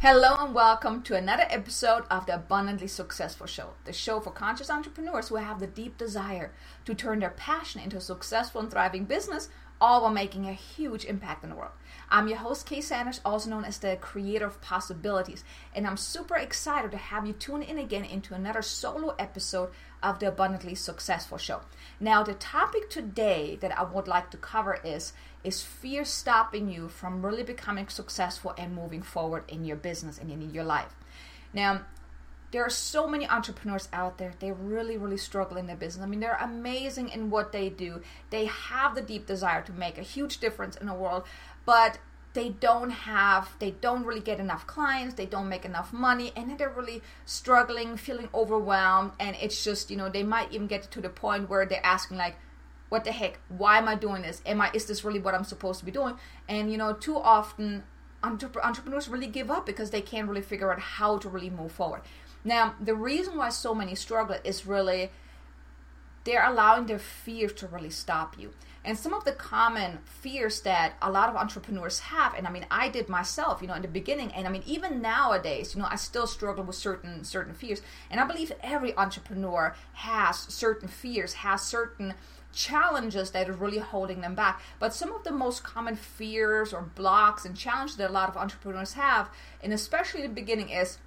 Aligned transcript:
Hello 0.00 0.36
and 0.38 0.54
welcome 0.54 1.02
to 1.02 1.14
another 1.14 1.44
episode 1.50 2.04
of 2.10 2.24
the 2.24 2.36
Abundantly 2.36 2.86
Successful 2.86 3.46
Show, 3.46 3.74
the 3.84 3.92
show 3.92 4.20
for 4.20 4.30
conscious 4.30 4.70
entrepreneurs 4.70 5.28
who 5.28 5.36
have 5.36 5.60
the 5.60 5.66
deep 5.66 5.98
desire 5.98 6.54
to 6.86 6.94
turn 6.94 7.18
their 7.18 7.28
passion 7.30 7.82
into 7.82 7.98
a 7.98 8.00
successful 8.00 8.62
and 8.62 8.70
thriving 8.70 9.04
business, 9.04 9.50
all 9.80 10.02
while 10.02 10.10
making 10.10 10.46
a 10.46 10.52
huge 10.52 11.04
impact 11.04 11.44
in 11.44 11.50
the 11.50 11.56
world. 11.56 11.72
I'm 12.10 12.28
your 12.28 12.38
host, 12.38 12.66
Kay 12.66 12.80
Sanders, 12.80 13.20
also 13.24 13.50
known 13.50 13.64
as 13.64 13.78
the 13.78 13.96
creator 14.00 14.46
of 14.46 14.60
possibilities, 14.60 15.44
and 15.74 15.86
I'm 15.86 15.96
super 15.96 16.36
excited 16.36 16.90
to 16.90 16.96
have 16.96 17.26
you 17.26 17.32
tune 17.32 17.62
in 17.62 17.78
again 17.78 18.04
into 18.04 18.34
another 18.34 18.62
solo 18.62 19.14
episode 19.18 19.70
of 20.02 20.18
the 20.18 20.28
Abundantly 20.28 20.74
Successful 20.74 21.38
Show. 21.38 21.60
Now, 22.00 22.22
the 22.22 22.34
topic 22.34 22.88
today 22.88 23.58
that 23.60 23.76
I 23.78 23.82
would 23.82 24.08
like 24.08 24.30
to 24.30 24.36
cover 24.36 24.78
is 24.84 25.12
is 25.44 25.62
fear 25.62 26.04
stopping 26.04 26.68
you 26.68 26.88
from 26.88 27.24
really 27.24 27.44
becoming 27.44 27.88
successful 27.88 28.54
and 28.58 28.74
moving 28.74 29.02
forward 29.02 29.44
in 29.48 29.64
your 29.64 29.76
business 29.76 30.18
and 30.18 30.30
in 30.30 30.50
your 30.52 30.64
life. 30.64 30.96
Now, 31.52 31.82
there 32.50 32.64
are 32.64 32.70
so 32.70 33.06
many 33.06 33.28
entrepreneurs 33.28 33.88
out 33.92 34.18
there. 34.18 34.32
They 34.38 34.52
really, 34.52 34.96
really 34.96 35.18
struggle 35.18 35.56
in 35.56 35.66
their 35.66 35.76
business. 35.76 36.02
I 36.02 36.08
mean, 36.08 36.20
they're 36.20 36.38
amazing 36.40 37.10
in 37.10 37.30
what 37.30 37.52
they 37.52 37.68
do. 37.68 38.02
They 38.30 38.46
have 38.46 38.94
the 38.94 39.02
deep 39.02 39.26
desire 39.26 39.62
to 39.62 39.72
make 39.72 39.98
a 39.98 40.02
huge 40.02 40.38
difference 40.38 40.76
in 40.76 40.86
the 40.86 40.94
world, 40.94 41.24
but 41.66 41.98
they 42.34 42.50
don't 42.50 42.90
have 42.90 43.50
they 43.58 43.70
don't 43.70 44.04
really 44.04 44.20
get 44.20 44.38
enough 44.38 44.66
clients 44.66 45.14
they 45.14 45.26
don't 45.26 45.48
make 45.48 45.64
enough 45.64 45.92
money 45.92 46.30
and 46.36 46.58
they're 46.58 46.68
really 46.68 47.02
struggling 47.24 47.96
feeling 47.96 48.28
overwhelmed 48.34 49.10
and 49.18 49.34
it's 49.40 49.64
just 49.64 49.90
you 49.90 49.96
know 49.96 50.08
they 50.08 50.22
might 50.22 50.52
even 50.52 50.66
get 50.66 50.90
to 50.90 51.00
the 51.00 51.08
point 51.08 51.48
where 51.48 51.64
they're 51.66 51.84
asking 51.84 52.16
like 52.16 52.36
what 52.90 53.02
the 53.04 53.12
heck 53.12 53.40
why 53.48 53.78
am 53.78 53.88
i 53.88 53.94
doing 53.94 54.22
this 54.22 54.42
am 54.44 54.60
i 54.60 54.70
is 54.74 54.84
this 54.84 55.04
really 55.04 55.18
what 55.18 55.34
i'm 55.34 55.42
supposed 55.42 55.80
to 55.80 55.86
be 55.86 55.90
doing 55.90 56.16
and 56.48 56.70
you 56.70 56.78
know 56.78 56.92
too 56.92 57.16
often 57.16 57.82
entrepreneurs 58.22 59.08
really 59.08 59.26
give 59.26 59.50
up 59.50 59.66
because 59.66 59.90
they 59.90 60.00
can't 60.00 60.28
really 60.28 60.42
figure 60.42 60.72
out 60.72 60.80
how 60.80 61.18
to 61.18 61.28
really 61.28 61.50
move 61.50 61.72
forward. 61.72 62.02
Now 62.44 62.74
the 62.80 62.94
reason 62.94 63.36
why 63.36 63.50
so 63.50 63.74
many 63.74 63.94
struggle 63.94 64.36
is 64.44 64.66
really 64.66 65.10
they're 66.24 66.44
allowing 66.44 66.86
their 66.86 66.98
fear 66.98 67.48
to 67.48 67.66
really 67.66 67.90
stop 67.90 68.38
you. 68.38 68.52
And 68.84 68.98
some 68.98 69.12
of 69.12 69.24
the 69.24 69.32
common 69.32 69.98
fears 70.04 70.60
that 70.62 70.94
a 71.02 71.10
lot 71.10 71.28
of 71.28 71.36
entrepreneurs 71.36 71.98
have 71.98 72.32
and 72.34 72.46
i 72.46 72.50
mean 72.50 72.64
i 72.70 72.88
did 72.88 73.08
myself 73.08 73.60
you 73.60 73.68
know 73.68 73.74
in 73.74 73.82
the 73.82 73.88
beginning 73.88 74.32
and 74.32 74.46
i 74.46 74.50
mean 74.50 74.62
even 74.64 75.02
nowadays 75.02 75.74
you 75.74 75.82
know 75.82 75.88
i 75.90 75.96
still 75.96 76.26
struggle 76.26 76.64
with 76.64 76.76
certain 76.76 77.24
certain 77.24 77.52
fears. 77.54 77.82
And 78.10 78.20
i 78.20 78.24
believe 78.24 78.52
every 78.62 78.96
entrepreneur 78.96 79.74
has 79.94 80.38
certain 80.38 80.88
fears 80.88 81.34
has 81.34 81.62
certain 81.62 82.14
challenges 82.52 83.30
that 83.30 83.48
are 83.48 83.54
really 83.54 83.78
holding 83.78 84.20
them 84.20 84.34
back 84.34 84.60
but 84.78 84.94
some 84.94 85.12
of 85.12 85.22
the 85.24 85.30
most 85.30 85.62
common 85.62 85.94
fears 85.94 86.72
or 86.72 86.82
blocks 86.82 87.44
and 87.44 87.56
challenges 87.56 87.96
that 87.96 88.10
a 88.10 88.12
lot 88.12 88.28
of 88.28 88.36
entrepreneurs 88.36 88.94
have 88.94 89.30
and 89.62 89.72
especially 89.72 90.22
in 90.22 90.28
the 90.28 90.34
beginning 90.34 90.70
is 90.70 90.98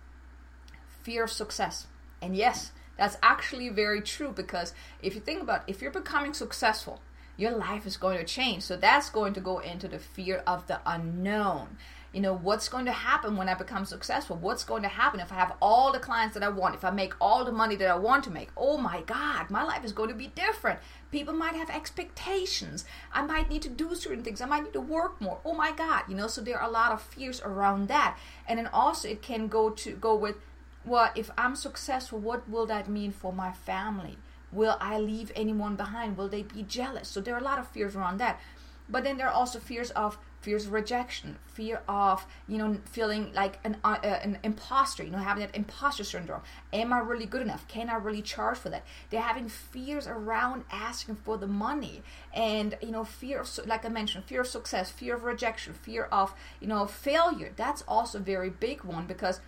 fear 1.04 1.24
of 1.24 1.32
success 1.32 1.88
and 2.22 2.36
yes 2.36 2.72
that's 2.98 3.18
actually 3.24 3.70
very 3.70 4.02
true 4.02 4.32
because 4.32 4.74
if 5.02 5.16
you 5.16 5.22
think 5.22 5.42
about 5.42 5.64
it, 5.68 5.72
if 5.72 5.82
you're 5.82 5.92
becoming 5.92 6.34
successful 6.34 7.02
your 7.42 7.52
life 7.52 7.86
is 7.86 7.98
going 7.98 8.18
to 8.20 8.24
change. 8.24 8.64
So 8.64 8.78
that's 8.78 9.10
going 9.10 9.34
to 9.34 9.42
go 9.42 9.60
into 9.60 9.88
the 9.88 10.00
fear 10.00 10.44
of 10.46 10.68
the 10.68 10.80
unknown. 10.86 11.78
You 12.14 12.20
know, 12.20 12.36
what's 12.36 12.68
going 12.68 12.86
to 12.86 12.92
happen 12.92 13.38
when 13.38 13.48
I 13.48 13.54
become 13.54 13.86
successful? 13.86 14.36
What's 14.36 14.66
going 14.66 14.84
to 14.84 14.90
happen 14.90 15.22
if 15.22 15.32
I 15.32 15.36
have 15.36 15.54
all 15.62 15.94
the 15.94 16.00
clients 16.00 16.34
that 16.34 16.44
I 16.44 16.50
want? 16.50 16.76
If 16.76 16.84
I 16.84 16.92
make 16.92 17.14
all 17.22 17.46
the 17.46 17.54
money 17.54 17.78
that 17.78 17.90
I 17.90 17.96
want 17.96 18.26
to 18.26 18.32
make? 18.32 18.50
Oh 18.58 18.78
my 18.78 19.02
God, 19.02 19.50
my 19.50 19.64
life 19.64 19.86
is 19.86 19.94
going 19.94 20.10
to 20.10 20.16
be 20.16 20.28
different. 20.28 20.80
People 21.10 21.34
might 21.34 21.56
have 21.56 21.70
expectations. 21.70 22.84
I 23.14 23.22
might 23.22 23.50
need 23.50 23.62
to 23.62 23.70
do 23.70 23.96
certain 23.96 24.24
things. 24.24 24.42
I 24.42 24.46
might 24.46 24.64
need 24.64 24.74
to 24.74 24.82
work 24.82 25.22
more. 25.22 25.40
Oh 25.46 25.54
my 25.54 25.72
God, 25.72 26.04
you 26.10 26.16
know, 26.16 26.28
so 26.28 26.42
there 26.42 26.60
are 26.60 26.68
a 26.68 26.72
lot 26.72 26.92
of 26.92 27.02
fears 27.02 27.42
around 27.42 27.88
that. 27.88 28.18
And 28.46 28.60
then 28.60 28.68
also 28.68 29.08
it 29.08 29.22
can 29.22 29.48
go 29.48 29.70
to 29.70 29.92
go 29.94 30.14
with, 30.14 30.36
well, 30.84 31.12
if 31.16 31.32
I'm 31.38 31.56
successful, 31.56 32.20
what 32.20 32.50
will 32.50 32.66
that 32.66 32.90
mean 32.90 33.14
for 33.14 33.32
my 33.32 33.54
family? 33.54 34.18
Will 34.52 34.76
I 34.82 35.00
leave 35.00 35.32
anyone 35.34 35.78
behind? 35.78 36.18
Will 36.18 36.28
they 36.28 36.44
be 36.44 36.64
jealous? 36.64 37.08
So 37.08 37.22
there 37.22 37.36
are 37.36 37.40
a 37.40 37.44
lot 37.44 37.58
of 37.60 37.70
fears 37.70 37.96
around 37.96 38.18
that. 38.18 38.42
But 38.90 39.06
then 39.06 39.16
there 39.16 39.30
are 39.30 39.34
also 39.34 39.60
fears 39.60 39.92
of 39.92 40.18
fears 40.42 40.66
of 40.66 40.74
rejection, 40.74 41.38
fear 41.46 41.82
of 41.88 42.26
you 42.48 42.58
know 42.58 42.78
feeling 42.86 43.32
like 43.34 43.60
an 43.64 43.78
uh, 43.84 43.98
uh, 44.04 44.20
an 44.24 44.40
imposter, 44.44 45.04
you 45.04 45.12
know 45.12 45.18
having 45.18 45.46
that 45.46 45.56
imposter 45.56 46.04
syndrome. 46.04 46.42
Am 46.74 46.92
I 46.92 47.00
really 47.00 47.26
good 47.26 47.42
enough? 47.42 47.68
Can 47.68 47.90
I 47.90 47.96
really 47.96 48.22
charge 48.22 48.58
for 48.58 48.70
that? 48.70 48.84
They're 49.10 49.22
having 49.22 49.48
fears 49.48 50.08
around 50.08 50.64
asking 50.72 51.16
for 51.16 51.38
the 51.38 51.48
money, 51.48 52.02
and 52.34 52.78
you 52.82 52.92
know 52.92 53.04
fear 53.04 53.42
of 53.42 53.60
like 53.66 53.86
I 53.86 53.90
mentioned, 53.90 54.26
fear 54.26 54.42
of 54.42 54.48
success, 54.48 54.92
fear 54.92 55.16
of 55.16 55.24
rejection, 55.24 55.74
fear 55.74 56.06
of 56.12 56.34
you 56.60 56.68
know 56.68 56.86
failure. 56.88 57.54
That's 57.56 57.84
also 57.88 58.18
a 58.18 58.22
very 58.22 58.50
big 58.50 58.84
one 58.84 59.06
because 59.06 59.40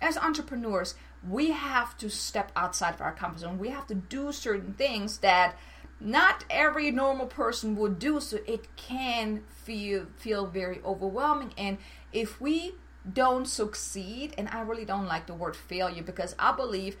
as 0.00 0.18
entrepreneurs, 0.18 0.96
we 1.26 1.52
have 1.52 1.96
to 1.98 2.10
step 2.10 2.50
outside 2.56 2.94
of 2.94 3.00
our 3.00 3.12
comfort 3.12 3.40
zone. 3.40 3.58
We 3.58 3.68
have 3.68 3.86
to 3.86 3.94
do 3.94 4.32
certain 4.32 4.74
things 4.74 5.18
that 5.18 5.56
not 6.04 6.44
every 6.50 6.90
normal 6.90 7.26
person 7.26 7.76
would 7.76 7.98
do 7.98 8.20
so 8.20 8.38
it 8.46 8.74
can 8.76 9.42
feel 9.48 10.06
feel 10.16 10.46
very 10.46 10.80
overwhelming 10.84 11.52
and 11.56 11.78
if 12.12 12.40
we 12.40 12.74
don't 13.12 13.46
succeed 13.46 14.34
and 14.36 14.48
I 14.48 14.60
really 14.62 14.84
don't 14.84 15.06
like 15.06 15.26
the 15.26 15.34
word 15.34 15.56
failure 15.56 16.02
because 16.02 16.34
I 16.38 16.52
believe 16.52 16.96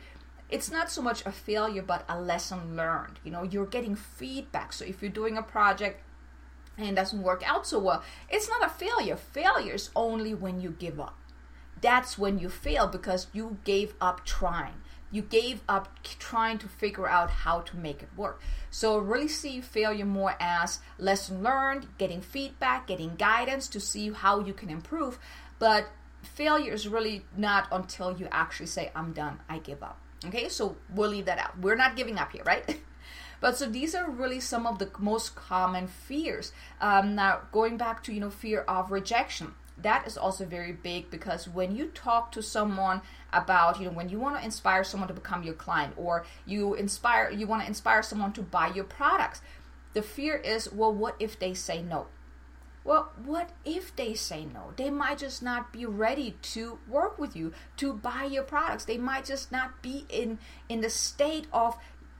it's 0.48 0.70
not 0.70 0.90
so 0.90 1.02
much 1.02 1.24
a 1.26 1.32
failure 1.32 1.82
but 1.82 2.04
a 2.08 2.20
lesson 2.20 2.76
learned. 2.76 3.20
You 3.24 3.30
know, 3.30 3.42
you're 3.42 3.66
getting 3.66 3.94
feedback. 3.94 4.72
So 4.72 4.84
if 4.84 5.00
you're 5.00 5.10
doing 5.10 5.38
a 5.38 5.42
project 5.42 6.02
and 6.76 6.96
doesn't 6.96 7.22
work 7.22 7.42
out 7.46 7.66
so 7.66 7.78
well, 7.78 8.02
it's 8.28 8.48
not 8.48 8.66
a 8.66 8.68
failure. 8.68 9.16
Failure 9.16 9.74
is 9.74 9.90
only 9.94 10.34
when 10.34 10.60
you 10.60 10.70
give 10.70 11.00
up 11.00 11.16
that's 11.82 12.16
when 12.16 12.38
you 12.38 12.48
fail 12.48 12.86
because 12.86 13.26
you 13.34 13.58
gave 13.64 13.94
up 14.00 14.24
trying. 14.24 14.80
You 15.12 15.22
gave 15.22 15.60
up 15.68 16.02
trying 16.18 16.58
to 16.58 16.68
figure 16.68 17.06
out 17.06 17.30
how 17.30 17.60
to 17.60 17.76
make 17.76 18.02
it 18.02 18.08
work. 18.16 18.40
So, 18.70 18.98
really 18.98 19.28
see 19.28 19.60
failure 19.60 20.06
more 20.06 20.34
as 20.40 20.80
lesson 20.98 21.42
learned, 21.42 21.86
getting 21.98 22.22
feedback, 22.22 22.86
getting 22.88 23.14
guidance 23.14 23.68
to 23.68 23.80
see 23.80 24.10
how 24.10 24.40
you 24.40 24.54
can 24.54 24.70
improve. 24.70 25.18
But 25.58 25.88
failure 26.22 26.72
is 26.72 26.88
really 26.88 27.24
not 27.36 27.68
until 27.70 28.16
you 28.16 28.26
actually 28.32 28.66
say, 28.66 28.90
I'm 28.96 29.12
done, 29.12 29.40
I 29.48 29.58
give 29.58 29.82
up. 29.82 29.98
Okay, 30.24 30.48
so 30.48 30.76
we'll 30.94 31.10
leave 31.10 31.26
that 31.26 31.38
out. 31.38 31.58
We're 31.58 31.76
not 31.76 31.96
giving 31.96 32.18
up 32.18 32.32
here, 32.32 32.44
right? 32.44 32.80
but 33.40 33.56
so 33.56 33.66
these 33.66 33.94
are 33.94 34.08
really 34.08 34.40
some 34.40 34.66
of 34.66 34.78
the 34.78 34.88
most 34.98 35.34
common 35.34 35.88
fears. 35.88 36.52
Um, 36.80 37.14
now, 37.14 37.42
going 37.52 37.76
back 37.76 38.02
to 38.04 38.12
you 38.12 38.20
know 38.20 38.30
fear 38.30 38.60
of 38.62 38.90
rejection 38.90 39.54
that 39.82 40.06
is 40.06 40.16
also 40.16 40.44
very 40.44 40.72
big 40.72 41.10
because 41.10 41.48
when 41.48 41.74
you 41.74 41.86
talk 41.88 42.32
to 42.32 42.42
someone 42.42 43.00
about 43.32 43.78
you 43.78 43.86
know 43.86 43.92
when 43.92 44.08
you 44.08 44.18
want 44.18 44.36
to 44.36 44.44
inspire 44.44 44.84
someone 44.84 45.08
to 45.08 45.14
become 45.14 45.42
your 45.42 45.54
client 45.54 45.92
or 45.96 46.24
you 46.46 46.74
inspire 46.74 47.30
you 47.30 47.46
want 47.46 47.62
to 47.62 47.68
inspire 47.68 48.02
someone 48.02 48.32
to 48.32 48.42
buy 48.42 48.68
your 48.68 48.84
products 48.84 49.40
the 49.94 50.02
fear 50.02 50.36
is 50.36 50.72
well 50.72 50.92
what 50.92 51.14
if 51.18 51.38
they 51.38 51.54
say 51.54 51.82
no 51.82 52.06
well 52.84 53.12
what 53.24 53.50
if 53.64 53.94
they 53.96 54.14
say 54.14 54.44
no 54.44 54.72
they 54.76 54.90
might 54.90 55.18
just 55.18 55.42
not 55.42 55.72
be 55.72 55.86
ready 55.86 56.36
to 56.42 56.78
work 56.88 57.18
with 57.18 57.36
you 57.36 57.52
to 57.76 57.92
buy 57.92 58.24
your 58.24 58.42
products 58.42 58.84
they 58.84 58.98
might 58.98 59.24
just 59.24 59.52
not 59.52 59.82
be 59.82 60.04
in 60.08 60.38
in 60.68 60.80
the 60.80 60.90
state 60.90 61.46
of 61.52 61.76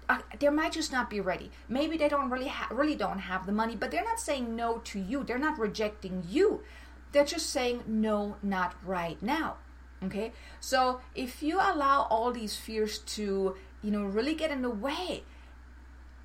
uh, 0.09 0.19
they 0.41 0.49
might 0.49 0.73
just 0.73 0.93
not 0.93 1.09
be 1.09 1.21
ready. 1.21 1.51
Maybe 1.69 1.97
they 1.97 2.09
don't 2.09 2.29
really 2.29 2.49
ha- 2.49 2.69
really 2.71 2.97
don't 2.97 3.21
have 3.21 3.47
the 3.47 3.53
money, 3.53 3.77
but 3.77 3.91
they're 3.91 4.05
not 4.05 4.21
saying 4.21 4.55
no 4.55 4.79
to 4.79 4.99
you. 4.99 5.25
They're 5.25 5.39
not 5.39 5.59
rejecting 5.59 6.25
you. 6.29 6.63
They're 7.13 7.25
just 7.25 7.51
saying, 7.51 7.85
no, 7.87 8.37
not 8.43 8.75
right 8.85 9.23
now. 9.23 9.57
Okay? 10.03 10.33
So 10.61 11.01
if 11.15 11.43
you 11.43 11.59
allow 11.59 12.07
all 12.11 12.33
these 12.33 12.57
fears 12.57 12.99
to, 12.99 13.57
you 13.83 13.91
know, 13.91 14.05
really 14.05 14.35
get 14.35 14.51
in 14.51 14.63
the 14.63 14.71
way, 14.71 15.23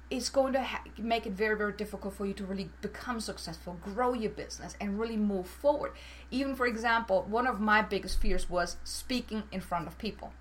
it's 0.10 0.30
going 0.30 0.54
to 0.54 0.64
ha- 0.64 0.84
make 0.98 1.26
it 1.26 1.34
very, 1.34 1.58
very 1.58 1.74
difficult 1.74 2.14
for 2.14 2.26
you 2.26 2.34
to 2.34 2.46
really 2.46 2.70
become 2.82 3.20
successful, 3.20 3.78
grow 3.82 4.14
your 4.14 4.32
business, 4.32 4.76
and 4.80 5.00
really 5.00 5.18
move 5.18 5.48
forward. 5.48 5.92
Even, 6.32 6.56
for 6.56 6.66
example, 6.66 7.26
one 7.30 7.46
of 7.46 7.60
my 7.60 7.82
biggest 7.82 8.20
fears 8.20 8.50
was 8.50 8.78
speaking 8.84 9.44
in 9.52 9.60
front 9.60 9.88
of 9.88 9.98
people. 9.98 10.34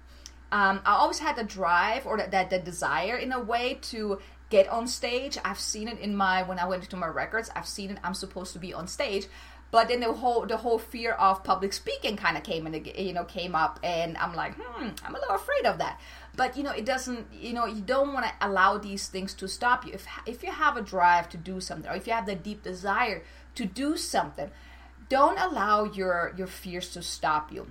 Um, 0.52 0.80
I 0.86 0.92
always 0.92 1.18
had 1.18 1.34
the 1.34 1.42
drive 1.42 2.06
or 2.06 2.16
that, 2.16 2.30
that 2.30 2.50
the 2.50 2.60
desire 2.60 3.16
in 3.16 3.32
a 3.32 3.40
way 3.40 3.78
to 3.82 4.20
get 4.48 4.68
on 4.68 4.86
stage. 4.86 5.36
I've 5.44 5.58
seen 5.58 5.88
it 5.88 5.98
in 5.98 6.14
my 6.14 6.44
when 6.44 6.60
I 6.60 6.66
went 6.66 6.88
to 6.88 6.96
my 6.96 7.08
records. 7.08 7.50
I've 7.56 7.66
seen 7.66 7.90
it. 7.90 7.98
I'm 8.04 8.14
supposed 8.14 8.52
to 8.52 8.60
be 8.60 8.72
on 8.72 8.86
stage, 8.86 9.26
but 9.70 9.88
then 9.88 10.00
the 10.00 10.12
whole 10.12 10.46
the 10.46 10.56
whole 10.56 10.78
fear 10.78 11.12
of 11.12 11.42
public 11.44 11.72
speaking 11.72 12.16
kind 12.16 12.36
of 12.36 12.42
came 12.42 12.66
and 12.66 12.86
you 12.86 13.12
know 13.12 13.24
came 13.24 13.54
up 13.54 13.78
and 13.82 14.16
i'm 14.18 14.34
like 14.34 14.54
hmm 14.54 14.88
i'm 15.04 15.14
a 15.14 15.18
little 15.18 15.34
afraid 15.34 15.66
of 15.66 15.78
that 15.78 16.00
but 16.36 16.56
you 16.56 16.62
know 16.62 16.70
it 16.70 16.84
doesn't 16.84 17.26
you 17.32 17.52
know 17.52 17.66
you 17.66 17.80
don't 17.80 18.12
want 18.12 18.24
to 18.24 18.32
allow 18.40 18.78
these 18.78 19.08
things 19.08 19.34
to 19.34 19.48
stop 19.48 19.86
you 19.86 19.92
if 19.92 20.06
if 20.26 20.42
you 20.42 20.50
have 20.50 20.76
a 20.76 20.82
drive 20.82 21.28
to 21.28 21.36
do 21.36 21.60
something 21.60 21.90
or 21.90 21.94
if 21.94 22.06
you 22.06 22.12
have 22.12 22.26
the 22.26 22.34
deep 22.34 22.62
desire 22.62 23.22
to 23.54 23.64
do 23.64 23.96
something 23.96 24.50
don't 25.08 25.38
allow 25.38 25.84
your 25.84 26.32
your 26.36 26.46
fears 26.46 26.90
to 26.90 27.02
stop 27.02 27.52
you 27.52 27.66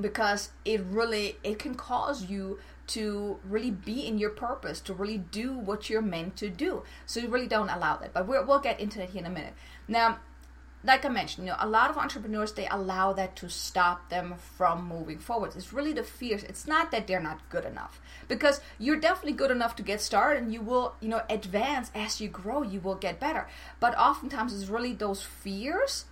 because 0.00 0.50
it 0.64 0.80
really 0.88 1.36
it 1.42 1.58
can 1.58 1.74
cause 1.74 2.28
you 2.28 2.58
to 2.88 3.38
really 3.48 3.70
be 3.70 4.06
in 4.06 4.18
your 4.18 4.30
purpose, 4.30 4.80
to 4.80 4.92
really 4.92 5.18
do 5.18 5.56
what 5.56 5.88
you're 5.88 6.02
meant 6.02 6.36
to 6.36 6.48
do. 6.48 6.82
So 7.06 7.20
you 7.20 7.28
really 7.28 7.46
don't 7.46 7.68
allow 7.68 7.96
that. 7.96 8.12
But 8.12 8.28
we 8.28 8.38
will 8.42 8.58
get 8.58 8.80
into 8.80 9.02
it 9.02 9.10
here 9.10 9.20
in 9.20 9.26
a 9.26 9.30
minute. 9.30 9.54
Now, 9.88 10.18
like 10.84 11.04
I 11.04 11.08
mentioned, 11.08 11.46
you 11.46 11.52
know, 11.52 11.58
a 11.60 11.68
lot 11.68 11.90
of 11.90 11.96
entrepreneurs 11.96 12.52
they 12.52 12.66
allow 12.68 13.12
that 13.12 13.36
to 13.36 13.48
stop 13.48 14.08
them 14.08 14.34
from 14.56 14.86
moving 14.86 15.18
forward. 15.18 15.52
It's 15.54 15.72
really 15.72 15.92
the 15.92 16.02
fears. 16.02 16.42
It's 16.42 16.66
not 16.66 16.90
that 16.90 17.06
they're 17.06 17.20
not 17.20 17.48
good 17.50 17.64
enough 17.64 18.00
because 18.28 18.60
you're 18.78 18.96
definitely 18.96 19.32
good 19.32 19.50
enough 19.50 19.76
to 19.76 19.82
get 19.82 20.00
started 20.00 20.42
and 20.42 20.52
you 20.52 20.60
will, 20.60 20.94
you 21.00 21.08
know, 21.08 21.22
advance 21.30 21.90
as 21.94 22.20
you 22.20 22.28
grow, 22.28 22.62
you 22.62 22.80
will 22.80 22.96
get 22.96 23.20
better. 23.20 23.48
But 23.80 23.96
oftentimes 23.96 24.54
it's 24.54 24.70
really 24.70 24.92
those 24.92 25.22
fears 25.22 26.06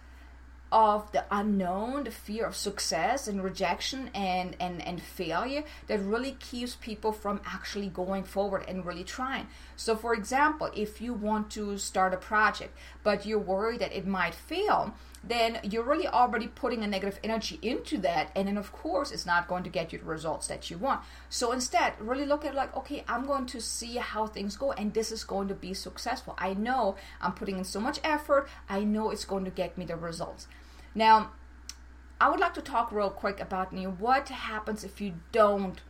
of 0.73 1.11
the 1.13 1.25
unknown, 1.31 2.05
the 2.05 2.11
fear 2.11 2.47
of 2.47 2.55
success 2.55 3.27
and 3.27 3.43
rejection 3.43 4.11
and, 4.15 4.57
and, 4.61 4.81
and 4.87 5.03
failure 5.03 5.65
that 5.89 6.01
really 6.01 6.33
keeps 6.33 6.77
people 6.77 7.13
from 7.13 7.41
actually 7.45 7.89
going 7.89 8.25
forward 8.25 8.65
and 8.69 8.87
really 8.87 9.05
trying. 9.05 9.47
So, 9.77 9.97
for 9.97 10.15
example, 10.15 10.71
if 10.75 11.01
you 11.01 11.13
want 11.13 11.51
to 11.53 11.77
start 11.79 12.15
a 12.15 12.19
project 12.19 12.77
but 13.03 13.27
you're 13.27 13.39
worried 13.39 13.81
that 13.81 13.93
it 13.93 14.07
might 14.07 14.35
fail, 14.35 14.95
then 15.23 15.59
you're 15.63 15.85
really 15.85 16.09
already 16.09 16.49
putting 16.49 16.83
a 16.83 16.87
negative 16.87 17.21
energy 17.23 17.59
into 17.61 17.99
that. 17.99 18.31
And 18.35 18.49
then, 18.49 18.57
of 18.57 18.73
course, 18.73 19.13
it's 19.13 19.27
not 19.27 19.49
going 19.49 19.65
to 19.65 19.71
get 19.71 19.93
you 19.93 19.99
the 19.99 20.05
results 20.05 20.47
that 20.47 20.71
you 20.71 20.79
want. 20.79 21.03
So, 21.29 21.53
instead, 21.53 21.93
really 22.01 22.25
look 22.25 22.45
at 22.45 22.55
like, 22.55 22.75
okay, 22.77 23.05
I'm 23.07 23.27
going 23.27 23.47
to 23.47 23.61
see 23.61 23.97
how 23.97 24.27
things 24.27 24.57
go, 24.57 24.73
and 24.73 24.95
this 24.95 25.13
is 25.13 25.25
going 25.25 25.49
to 25.49 25.55
be 25.55 25.75
successful. 25.75 26.35
I 26.39 26.55
know 26.55 26.97
I'm 27.21 27.33
putting 27.33 27.59
in 27.59 27.65
so 27.65 27.81
much 27.81 28.01
effort, 28.03 28.49
I 28.69 28.85
know 28.85 29.11
it's 29.11 29.25
going 29.25 29.45
to 29.45 29.51
get 29.51 29.77
me 29.77 29.85
the 29.85 29.97
results. 29.97 30.49
Now, 30.95 31.33
I 32.21 32.29
would 32.31 32.41
like 32.41 32.55
to 32.55 32.63
talk 32.63 32.93
real 32.93 33.11
quick 33.11 33.41
about 33.41 33.73
you 33.73 33.83
know, 33.83 33.91
what 33.91 34.29
happens 34.29 34.85
if 34.85 35.01
you 35.01 35.15
don't 35.33 35.81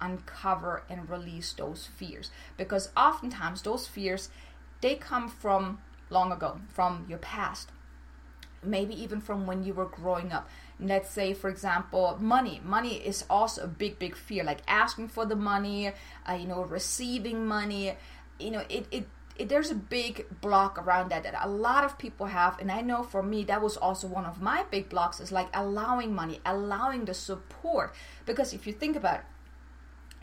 uncover 0.00 0.82
and 0.88 1.08
release 1.08 1.52
those 1.52 1.88
fears 1.96 2.30
because 2.56 2.90
oftentimes 2.96 3.62
those 3.62 3.86
fears 3.86 4.28
they 4.82 4.96
come 4.96 5.28
from 5.28 5.78
long 6.10 6.30
ago 6.30 6.60
from 6.68 7.06
your 7.08 7.18
past 7.18 7.70
maybe 8.64 9.00
even 9.00 9.20
from 9.20 9.46
when 9.46 9.62
you 9.62 9.74
were 9.74 9.86
growing 9.86 10.32
up. 10.32 10.48
Let's 10.80 11.10
say 11.10 11.34
for 11.34 11.48
example 11.48 12.18
money. 12.20 12.60
Money 12.64 12.96
is 12.96 13.24
also 13.30 13.64
a 13.64 13.66
big 13.66 13.98
big 13.98 14.16
fear 14.16 14.44
like 14.44 14.60
asking 14.68 15.08
for 15.08 15.24
the 15.26 15.36
money 15.36 15.92
uh, 16.28 16.32
you 16.34 16.46
know 16.46 16.62
receiving 16.62 17.46
money. 17.46 17.94
You 18.38 18.50
know 18.50 18.64
it, 18.68 18.86
it 18.90 19.08
it, 19.36 19.48
there's 19.48 19.70
a 19.70 19.74
big 19.74 20.26
block 20.40 20.78
around 20.78 21.10
that 21.10 21.24
that 21.24 21.34
a 21.42 21.48
lot 21.48 21.84
of 21.84 21.98
people 21.98 22.26
have. 22.26 22.58
And 22.60 22.70
i 22.70 22.80
know 22.80 23.02
for 23.02 23.22
me 23.22 23.44
that 23.44 23.62
was 23.62 23.76
also 23.76 24.06
one 24.06 24.24
of 24.24 24.40
my 24.40 24.64
big 24.70 24.88
blocks 24.88 25.20
is 25.20 25.32
like 25.32 25.48
allowing 25.54 26.14
money 26.14 26.40
allowing 26.44 27.04
the 27.04 27.14
support. 27.14 27.94
Because 28.26 28.52
if 28.52 28.66
you 28.66 28.72
think 28.72 28.96
about 28.96 29.20
it 29.20 29.24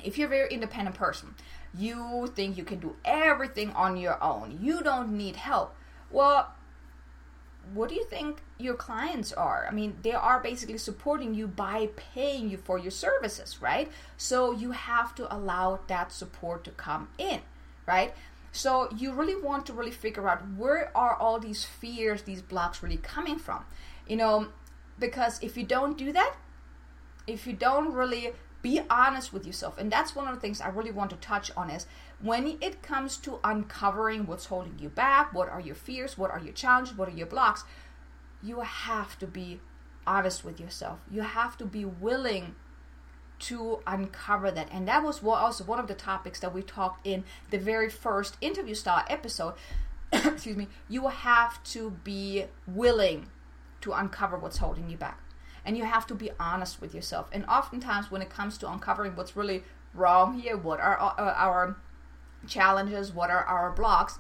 if 0.04 0.18
you're 0.18 0.26
a 0.26 0.30
very 0.30 0.52
independent 0.52 0.96
person 0.96 1.36
you 1.78 2.32
think 2.36 2.58
you 2.58 2.64
can 2.64 2.80
do 2.80 2.96
everything 3.06 3.72
on 3.72 3.98
your 3.98 4.22
own. 4.22 4.58
You 4.62 4.82
don't 4.82 5.16
need 5.18 5.36
help. 5.38 5.76
Well 6.10 6.54
what 7.74 7.90
do 7.90 7.96
you 7.96 8.06
think 8.06 8.42
your 8.58 8.74
clients 8.74 9.32
are? 9.32 9.66
I 9.70 9.74
mean, 9.74 9.98
they 10.02 10.14
are 10.14 10.40
basically 10.40 10.78
supporting 10.78 11.34
you 11.34 11.48
by 11.48 11.90
paying 11.96 12.50
you 12.50 12.58
for 12.58 12.78
your 12.78 12.92
services, 12.92 13.62
right? 13.62 13.90
So 14.18 14.52
you 14.52 14.72
have 14.72 15.16
to 15.16 15.34
allow 15.34 15.80
that 15.88 16.12
support 16.12 16.64
to 16.66 16.72
come 16.72 17.10
in, 17.18 17.42
right? 17.88 18.14
So 18.52 18.90
you 18.98 19.14
really 19.14 19.42
want 19.42 19.66
to 19.68 19.74
really 19.74 19.92
figure 19.92 20.28
out 20.28 20.42
where 20.58 20.92
are 20.96 21.16
all 21.16 21.40
these 21.40 21.64
fears, 21.64 22.24
these 22.24 22.42
blocks 22.42 22.84
really 22.84 22.98
coming 22.98 23.40
from? 23.40 23.64
You 24.08 24.18
know, 24.18 24.48
because 25.00 25.42
if 25.42 25.56
you 25.56 25.64
don't 25.64 25.98
do 25.98 26.12
that, 26.12 26.36
if 27.28 27.48
you 27.48 27.54
don't 27.54 27.94
really 27.94 28.34
be 28.62 28.82
honest 28.90 29.32
with 29.32 29.46
yourself, 29.48 29.78
and 29.78 29.92
that's 29.92 30.16
one 30.16 30.28
of 30.28 30.36
the 30.36 30.42
things 30.42 30.60
I 30.60 30.70
really 30.70 30.92
want 30.92 31.10
to 31.12 31.16
touch 31.18 31.52
on 31.56 31.70
is 31.70 31.86
when 32.22 32.58
it 32.62 32.82
comes 32.82 33.18
to 33.18 33.40
uncovering 33.44 34.26
what's 34.26 34.46
holding 34.46 34.78
you 34.80 34.90
back, 34.90 35.34
what 35.34 35.50
are 35.50 35.60
your 35.60 35.76
fears, 35.76 36.18
what 36.18 36.32
are 36.32 36.40
your 36.40 36.54
challenges, 36.54 36.98
what 36.98 37.08
are 37.08 37.18
your 37.18 37.28
blocks, 37.28 37.64
you 38.44 38.60
have 38.62 39.18
to 39.20 39.28
be 39.28 39.60
honest 40.06 40.44
with 40.44 40.60
yourself. 40.60 41.00
You 41.10 41.22
have 41.22 41.58
to 41.58 41.66
be 41.66 41.86
willing 41.86 42.56
to 43.40 43.80
uncover 43.88 44.52
that. 44.52 44.70
And 44.72 44.88
that 44.88 45.04
was 45.04 45.24
also 45.24 45.64
one 45.64 45.80
of 45.80 45.88
the 45.88 45.96
topics 45.96 46.40
that 46.42 46.54
we 46.54 46.62
talked 46.62 47.06
in 47.06 47.24
the 47.50 47.58
very 47.58 47.90
first 47.90 48.38
interview 48.40 48.76
style 48.76 49.04
episode. 49.10 49.56
Excuse 50.14 50.58
me. 50.58 50.68
You 50.88 51.08
have 51.08 51.64
to 51.66 51.92
be 52.04 52.46
willing 52.68 53.30
to 53.82 53.94
uncover 53.94 54.38
what's 54.38 54.58
holding 54.58 54.90
you 54.90 54.98
back. 54.98 55.20
And 55.66 55.78
you 55.78 55.86
have 55.86 56.08
to 56.08 56.16
be 56.16 56.32
honest 56.40 56.82
with 56.82 56.94
yourself. 56.94 57.28
And 57.32 57.46
oftentimes, 57.46 58.10
when 58.10 58.22
it 58.22 58.30
comes 58.30 58.58
to 58.60 58.72
uncovering 58.72 59.16
what's 59.16 59.36
really 59.36 59.64
wrong 59.94 60.40
here, 60.40 60.58
what 60.58 60.80
are 60.80 61.00
uh, 61.00 61.34
our 61.36 61.78
challenges, 62.48 63.14
what 63.14 63.30
are 63.30 63.44
our 63.44 63.72
blocks, 63.72 64.20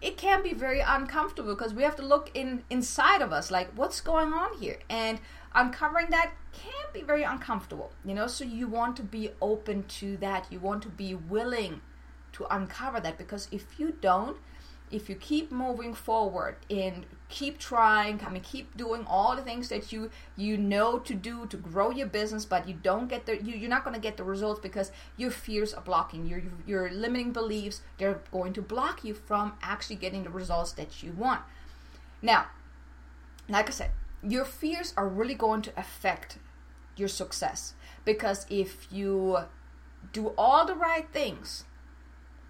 it 0.00 0.16
can 0.16 0.42
be 0.42 0.52
very 0.52 0.80
uncomfortable 0.80 1.54
because 1.54 1.72
we 1.72 1.82
have 1.84 1.96
to 1.96 2.04
look 2.04 2.30
in 2.34 2.64
inside 2.70 3.22
of 3.22 3.32
us 3.32 3.50
like 3.50 3.70
what's 3.74 4.00
going 4.00 4.32
on 4.32 4.58
here? 4.58 4.78
And 4.90 5.20
uncovering 5.54 6.10
that 6.10 6.32
can 6.52 6.86
be 6.92 7.02
very 7.02 7.22
uncomfortable 7.22 7.92
you 8.04 8.14
know? 8.14 8.26
So 8.26 8.44
you 8.44 8.66
want 8.66 8.96
to 8.96 9.02
be 9.02 9.30
open 9.40 9.84
to 9.84 10.16
that. 10.18 10.46
You 10.50 10.58
want 10.58 10.82
to 10.82 10.88
be 10.88 11.14
willing 11.14 11.80
to 12.32 12.46
uncover 12.50 13.00
that 13.00 13.18
because 13.18 13.48
if 13.52 13.78
you 13.78 13.94
don't 14.00 14.36
if 14.90 15.08
you 15.08 15.14
keep 15.14 15.50
moving 15.50 15.94
forward 15.94 16.56
and 16.68 17.06
keep 17.32 17.58
trying 17.58 18.20
i 18.26 18.28
mean 18.28 18.42
keep 18.42 18.76
doing 18.76 19.04
all 19.06 19.34
the 19.34 19.40
things 19.40 19.70
that 19.70 19.90
you 19.90 20.10
you 20.36 20.58
know 20.58 20.98
to 20.98 21.14
do 21.14 21.46
to 21.46 21.56
grow 21.56 21.90
your 21.90 22.06
business 22.06 22.44
but 22.44 22.68
you 22.68 22.74
don't 22.82 23.08
get 23.08 23.24
the 23.24 23.42
you, 23.42 23.56
you're 23.56 23.70
not 23.70 23.84
going 23.84 23.94
to 23.94 24.00
get 24.00 24.18
the 24.18 24.22
results 24.22 24.60
because 24.60 24.92
your 25.16 25.30
fears 25.30 25.72
are 25.72 25.80
blocking 25.80 26.26
your 26.26 26.42
your 26.66 26.90
limiting 26.90 27.32
beliefs. 27.32 27.80
They're 27.96 28.20
going 28.30 28.52
to 28.52 28.62
block 28.62 29.02
you 29.02 29.14
from 29.14 29.54
actually 29.62 29.96
getting 29.96 30.24
the 30.24 30.30
results 30.30 30.72
that 30.72 31.02
you 31.02 31.12
want. 31.12 31.40
Now 32.20 32.46
like 33.48 33.68
i 33.68 33.72
said 33.72 33.90
your 34.22 34.44
fears 34.44 34.92
are 34.96 35.08
really 35.08 35.34
going 35.34 35.62
to 35.62 35.72
affect 35.76 36.38
your 36.96 37.08
success 37.08 37.74
because 38.04 38.46
if 38.50 38.86
you 38.92 39.38
do 40.12 40.28
all 40.36 40.66
the 40.66 40.74
right 40.74 41.08
things 41.12 41.64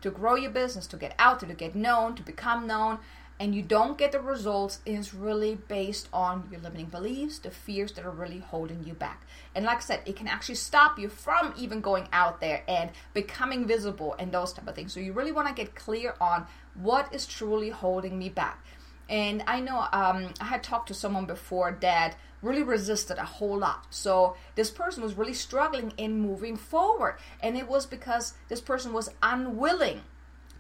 to 0.03 0.11
grow 0.11 0.35
your 0.35 0.51
business, 0.51 0.87
to 0.89 0.97
get 0.97 1.15
out 1.19 1.41
there, 1.41 1.49
to 1.49 1.55
get 1.55 1.75
known, 1.75 2.15
to 2.17 2.23
become 2.23 2.67
known, 2.67 2.99
and 3.41 3.55
you 3.55 3.63
don't 3.63 3.99
get 3.99 4.13
the 4.13 4.21
results, 4.21 4.81
is 4.87 5.15
really 5.15 5.57
based 5.69 6.09
on 6.13 6.49
your 6.51 6.61
limiting 6.61 6.87
beliefs, 6.87 7.39
the 7.39 7.51
fears 7.51 7.93
that 7.93 8.05
are 8.05 8.11
really 8.11 8.39
holding 8.39 8.85
you 8.85 8.95
back. 8.95 9.27
And 9.55 9.65
like 9.65 9.79
I 9.79 9.81
said, 9.81 10.01
it 10.07 10.17
can 10.17 10.29
actually 10.29 10.55
stop 10.57 10.99
you 10.99 11.09
from 11.09 11.53
even 11.57 11.81
going 11.81 12.09
out 12.13 12.41
there 12.41 12.63
and 12.69 12.91
becoming 13.15 13.67
visible 13.67 14.15
and 14.19 14.33
those 14.33 14.53
type 14.53 14.69
of 14.69 14.75
things. 14.75 14.93
So 14.93 15.01
you 15.01 15.13
really 15.13 15.33
want 15.33 15.49
to 15.49 15.55
get 15.55 15.75
clear 15.75 16.15
on 16.21 16.47
what 16.75 17.13
is 17.13 17.27
truly 17.27 17.71
holding 17.71 18.19
me 18.19 18.29
back. 18.29 18.65
And 19.09 19.43
I 19.47 19.61
know 19.61 19.87
um, 19.93 20.33
I 20.41 20.45
had 20.45 20.63
talked 20.63 20.89
to 20.89 20.95
someone 20.95 21.27
before 21.27 21.77
that 21.81 22.17
really 22.41 22.63
resisted 22.63 23.19
a 23.19 23.25
whole 23.25 23.59
lot. 23.59 23.87
So 23.91 24.37
this 24.55 24.71
person 24.71 25.03
was 25.03 25.15
really 25.15 25.35
struggling 25.35 25.93
in 25.97 26.21
moving 26.21 26.57
forward. 26.57 27.17
And 27.41 27.57
it 27.57 27.69
was 27.69 27.87
because 27.87 28.35
this 28.49 28.61
person 28.61 28.93
was 28.93 29.11
unwilling 29.23 30.03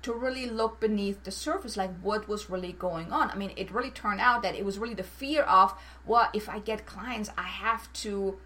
to 0.02 0.12
really 0.12 0.46
look 0.46 0.80
beneath 0.80 1.22
the 1.24 1.30
surface, 1.30 1.76
like 1.76 1.96
what 2.00 2.28
was 2.28 2.50
really 2.50 2.72
going 2.72 3.12
on. 3.12 3.30
I 3.30 3.36
mean, 3.36 3.52
it 3.56 3.70
really 3.70 3.90
turned 3.90 4.20
out 4.20 4.42
that 4.42 4.56
it 4.56 4.64
was 4.64 4.78
really 4.78 4.94
the 4.94 5.02
fear 5.02 5.42
of, 5.42 5.74
well, 6.04 6.28
if 6.34 6.48
I 6.48 6.58
get 6.58 6.86
clients, 6.86 7.30
I 7.38 7.42
have 7.42 7.92
to 7.94 8.38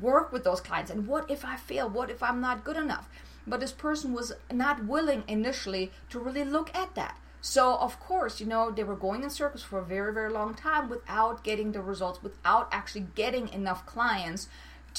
work 0.00 0.32
with 0.32 0.44
those 0.44 0.60
clients. 0.60 0.90
And 0.90 1.06
what 1.06 1.30
if 1.30 1.44
I 1.44 1.56
fail? 1.56 1.88
What 1.88 2.10
if 2.10 2.22
I'm 2.22 2.40
not 2.40 2.64
good 2.64 2.76
enough? 2.76 3.08
But 3.46 3.60
this 3.60 3.72
person 3.72 4.12
was 4.12 4.32
not 4.52 4.84
willing 4.84 5.24
initially 5.26 5.90
to 6.10 6.18
really 6.18 6.44
look 6.44 6.74
at 6.74 6.94
that. 6.94 7.18
So, 7.40 7.76
of 7.76 7.98
course, 8.00 8.40
you 8.40 8.46
know, 8.46 8.70
they 8.70 8.84
were 8.84 8.96
going 8.96 9.22
in 9.22 9.30
circles 9.30 9.62
for 9.62 9.78
a 9.78 9.84
very, 9.84 10.12
very 10.12 10.30
long 10.30 10.54
time 10.54 10.88
without 10.88 11.44
getting 11.44 11.72
the 11.72 11.80
results, 11.80 12.22
without 12.22 12.68
actually 12.72 13.06
getting 13.14 13.48
enough 13.48 13.86
clients 13.86 14.48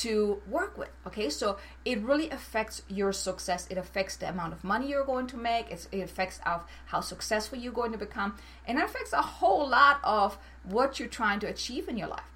to 0.01 0.41
work 0.48 0.77
with. 0.77 0.89
Okay, 1.08 1.29
so 1.29 1.58
it 1.84 2.01
really 2.01 2.29
affects 2.29 2.84
your 2.88 3.12
success. 3.12 3.68
It 3.70 3.77
affects 3.77 4.15
the 4.15 4.29
amount 4.29 4.53
of 4.53 4.63
money 4.63 4.89
you're 4.89 5.06
going 5.06 5.27
to 5.27 5.38
make. 5.38 5.70
It's, 5.70 5.88
it 5.91 6.00
affects 6.00 6.39
of 6.46 6.63
how 6.86 7.01
successful 7.01 7.58
you're 7.58 7.74
going 7.74 7.91
to 7.91 7.98
become, 7.98 8.38
and 8.65 8.77
it 8.77 8.86
affects 8.86 9.12
a 9.12 9.22
whole 9.22 9.68
lot 9.68 10.00
of 10.03 10.38
what 10.63 11.00
you're 11.00 11.10
trying 11.10 11.39
to 11.41 11.48
achieve 11.48 11.89
in 11.89 11.98
your 11.98 12.08
life. 12.08 12.32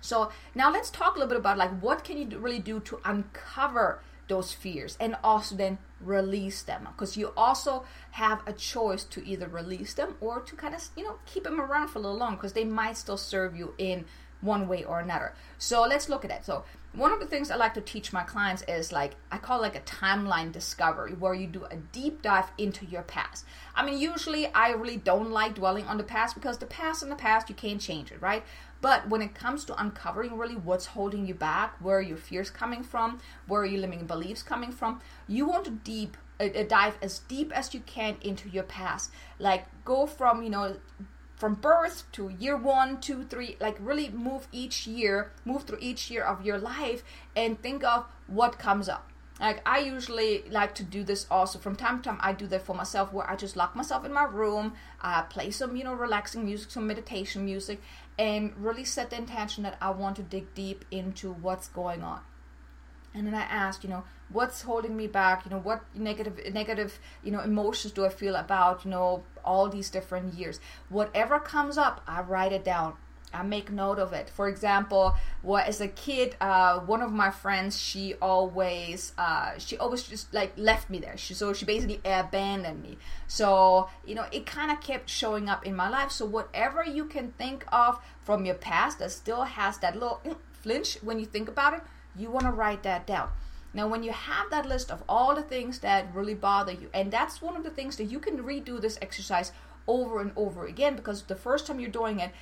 So 0.00 0.30
now 0.54 0.70
let's 0.70 0.90
talk 0.90 1.16
a 1.16 1.18
little 1.18 1.30
bit 1.30 1.38
about 1.38 1.56
like 1.56 1.80
what 1.80 2.04
can 2.04 2.18
you 2.18 2.38
really 2.38 2.60
do 2.60 2.80
to 2.80 3.00
uncover 3.04 4.00
those 4.28 4.52
fears 4.52 4.96
and 5.00 5.16
also 5.22 5.54
then 5.54 5.78
release 6.00 6.62
them 6.62 6.86
because 6.92 7.16
you 7.16 7.32
also 7.36 7.84
have 8.12 8.42
a 8.46 8.52
choice 8.52 9.04
to 9.04 9.26
either 9.26 9.46
release 9.46 9.94
them 9.94 10.16
or 10.20 10.40
to 10.40 10.56
kind 10.56 10.74
of 10.74 10.88
you 10.96 11.04
know 11.04 11.16
keep 11.26 11.44
them 11.44 11.60
around 11.60 11.88
for 11.88 12.00
a 12.00 12.02
little 12.02 12.18
long 12.18 12.34
because 12.34 12.52
they 12.52 12.64
might 12.64 12.96
still 12.96 13.16
serve 13.16 13.56
you 13.56 13.72
in 13.78 14.04
one 14.40 14.68
way 14.68 14.84
or 14.84 15.00
another. 15.00 15.34
So 15.58 15.82
let's 15.82 16.08
look 16.08 16.24
at 16.24 16.30
it. 16.30 16.44
So 16.44 16.64
one 16.92 17.12
of 17.12 17.20
the 17.20 17.26
things 17.26 17.50
I 17.50 17.56
like 17.56 17.74
to 17.74 17.80
teach 17.80 18.12
my 18.12 18.22
clients 18.22 18.62
is 18.68 18.90
like 18.90 19.16
I 19.30 19.38
call 19.38 19.60
like 19.60 19.76
a 19.76 19.80
timeline 19.80 20.50
discovery 20.50 21.12
where 21.12 21.34
you 21.34 21.46
do 21.46 21.64
a 21.64 21.76
deep 21.76 22.22
dive 22.22 22.50
into 22.56 22.86
your 22.86 23.02
past. 23.02 23.44
I 23.74 23.84
mean, 23.84 23.98
usually 23.98 24.46
I 24.54 24.70
really 24.70 24.96
don't 24.96 25.30
like 25.30 25.54
dwelling 25.54 25.86
on 25.86 25.98
the 25.98 26.04
past 26.04 26.34
because 26.34 26.58
the 26.58 26.66
past 26.66 27.02
in 27.02 27.10
the 27.10 27.16
past 27.16 27.48
you 27.48 27.54
can't 27.54 27.80
change 27.80 28.10
it, 28.10 28.20
right? 28.22 28.44
But 28.80 29.08
when 29.08 29.22
it 29.22 29.34
comes 29.34 29.64
to 29.66 29.80
uncovering 29.80 30.36
really 30.38 30.54
what's 30.56 30.86
holding 30.86 31.26
you 31.26 31.34
back, 31.34 31.76
where 31.80 32.00
your 32.00 32.16
fears 32.16 32.50
coming 32.50 32.82
from, 32.82 33.20
where 33.46 33.64
your 33.64 33.80
limiting 33.80 34.06
beliefs 34.06 34.42
coming 34.42 34.72
from, 34.72 35.00
you 35.26 35.46
want 35.46 35.64
to 35.64 35.70
deep 35.70 36.16
uh, 36.38 36.44
uh, 36.44 36.62
dive 36.64 36.98
as 37.00 37.20
deep 37.20 37.50
as 37.52 37.72
you 37.72 37.80
can 37.80 38.16
into 38.20 38.48
your 38.48 38.62
past. 38.64 39.10
Like 39.38 39.64
go 39.84 40.06
from 40.06 40.42
you 40.42 40.50
know 40.50 40.76
from 41.36 41.54
birth 41.54 42.04
to 42.12 42.30
year 42.30 42.56
one, 42.56 43.00
two, 43.00 43.24
three, 43.24 43.56
like 43.60 43.76
really 43.78 44.08
move 44.08 44.48
each 44.52 44.86
year, 44.86 45.32
move 45.44 45.64
through 45.64 45.78
each 45.80 46.10
year 46.10 46.24
of 46.24 46.44
your 46.44 46.58
life 46.58 47.04
and 47.36 47.60
think 47.62 47.84
of 47.84 48.06
what 48.26 48.58
comes 48.58 48.88
up. 48.88 49.10
Like 49.38 49.60
I 49.68 49.80
usually 49.80 50.44
like 50.50 50.74
to 50.76 50.82
do 50.82 51.04
this 51.04 51.26
also 51.30 51.58
from 51.58 51.76
time 51.76 51.98
to 51.98 52.08
time. 52.08 52.18
I 52.20 52.32
do 52.32 52.46
that 52.46 52.62
for 52.62 52.74
myself 52.74 53.12
where 53.12 53.30
I 53.30 53.36
just 53.36 53.54
lock 53.54 53.76
myself 53.76 54.04
in 54.06 54.12
my 54.12 54.24
room, 54.24 54.72
uh, 55.02 55.22
play 55.24 55.50
some 55.50 55.76
you 55.76 55.84
know 55.84 55.92
relaxing 55.92 56.44
music, 56.46 56.70
some 56.70 56.86
meditation 56.86 57.44
music, 57.44 57.82
and 58.18 58.54
really 58.56 58.84
set 58.84 59.10
the 59.10 59.16
intention 59.16 59.62
that 59.64 59.76
I 59.80 59.90
want 59.90 60.16
to 60.16 60.22
dig 60.22 60.54
deep 60.54 60.86
into 60.90 61.32
what's 61.32 61.68
going 61.68 62.02
on. 62.02 62.20
And 63.16 63.26
then 63.26 63.34
I 63.34 63.42
asked, 63.42 63.82
you 63.82 63.88
know, 63.88 64.04
what's 64.28 64.60
holding 64.62 64.94
me 64.94 65.06
back? 65.06 65.46
You 65.46 65.50
know, 65.50 65.58
what 65.58 65.82
negative 65.94 66.38
negative 66.52 67.00
you 67.24 67.32
know 67.32 67.40
emotions 67.40 67.92
do 67.94 68.04
I 68.04 68.10
feel 68.10 68.36
about 68.36 68.84
you 68.84 68.90
know 68.90 69.24
all 69.42 69.68
these 69.70 69.88
different 69.88 70.34
years? 70.34 70.60
Whatever 70.90 71.40
comes 71.40 71.78
up, 71.78 72.02
I 72.06 72.20
write 72.20 72.52
it 72.52 72.64
down. 72.64 72.94
I 73.32 73.42
make 73.42 73.70
note 73.70 73.98
of 73.98 74.12
it. 74.12 74.30
For 74.30 74.48
example, 74.48 75.14
what 75.42 75.66
as 75.66 75.80
a 75.80 75.88
kid, 75.88 76.36
uh, 76.40 76.80
one 76.80 77.02
of 77.02 77.12
my 77.12 77.30
friends, 77.30 77.78
she 77.80 78.14
always, 78.14 79.12
uh, 79.18 79.58
she 79.58 79.76
always 79.76 80.04
just 80.04 80.32
like 80.32 80.52
left 80.56 80.88
me 80.90 80.98
there. 80.98 81.16
She 81.16 81.34
so 81.34 81.52
she 81.52 81.64
basically 81.64 82.00
abandoned 82.04 82.82
me. 82.82 82.98
So 83.26 83.88
you 84.04 84.14
know, 84.14 84.26
it 84.30 84.44
kind 84.44 84.70
of 84.70 84.80
kept 84.80 85.08
showing 85.08 85.48
up 85.48 85.66
in 85.66 85.74
my 85.74 85.88
life. 85.88 86.10
So 86.10 86.26
whatever 86.26 86.84
you 86.84 87.06
can 87.06 87.32
think 87.32 87.64
of 87.72 87.98
from 88.22 88.44
your 88.44 88.56
past 88.56 88.98
that 88.98 89.10
still 89.10 89.44
has 89.44 89.78
that 89.78 89.94
little 89.94 90.20
flinch 90.52 90.98
when 91.02 91.18
you 91.18 91.26
think 91.26 91.48
about 91.48 91.74
it, 91.74 91.80
you 92.18 92.30
want 92.30 92.46
to 92.46 92.52
write 92.52 92.82
that 92.82 93.06
down. 93.06 93.30
Now, 93.72 93.88
when 93.88 94.02
you 94.02 94.12
have 94.12 94.50
that 94.50 94.66
list 94.66 94.90
of 94.90 95.02
all 95.08 95.34
the 95.34 95.42
things 95.42 95.80
that 95.80 96.14
really 96.14 96.34
bother 96.34 96.72
you, 96.72 96.88
and 96.94 97.12
that's 97.12 97.42
one 97.42 97.56
of 97.56 97.62
the 97.62 97.70
things 97.70 97.96
that 97.96 98.04
you 98.04 98.18
can 98.18 98.42
redo 98.42 98.80
this 98.80 98.98
exercise 99.02 99.52
over 99.86 100.20
and 100.20 100.32
over 100.34 100.66
again 100.66 100.96
because 100.96 101.22
the 101.22 101.36
first 101.36 101.66
time 101.66 101.78
you're 101.78 101.90
doing 101.90 102.20
it, 102.20 102.32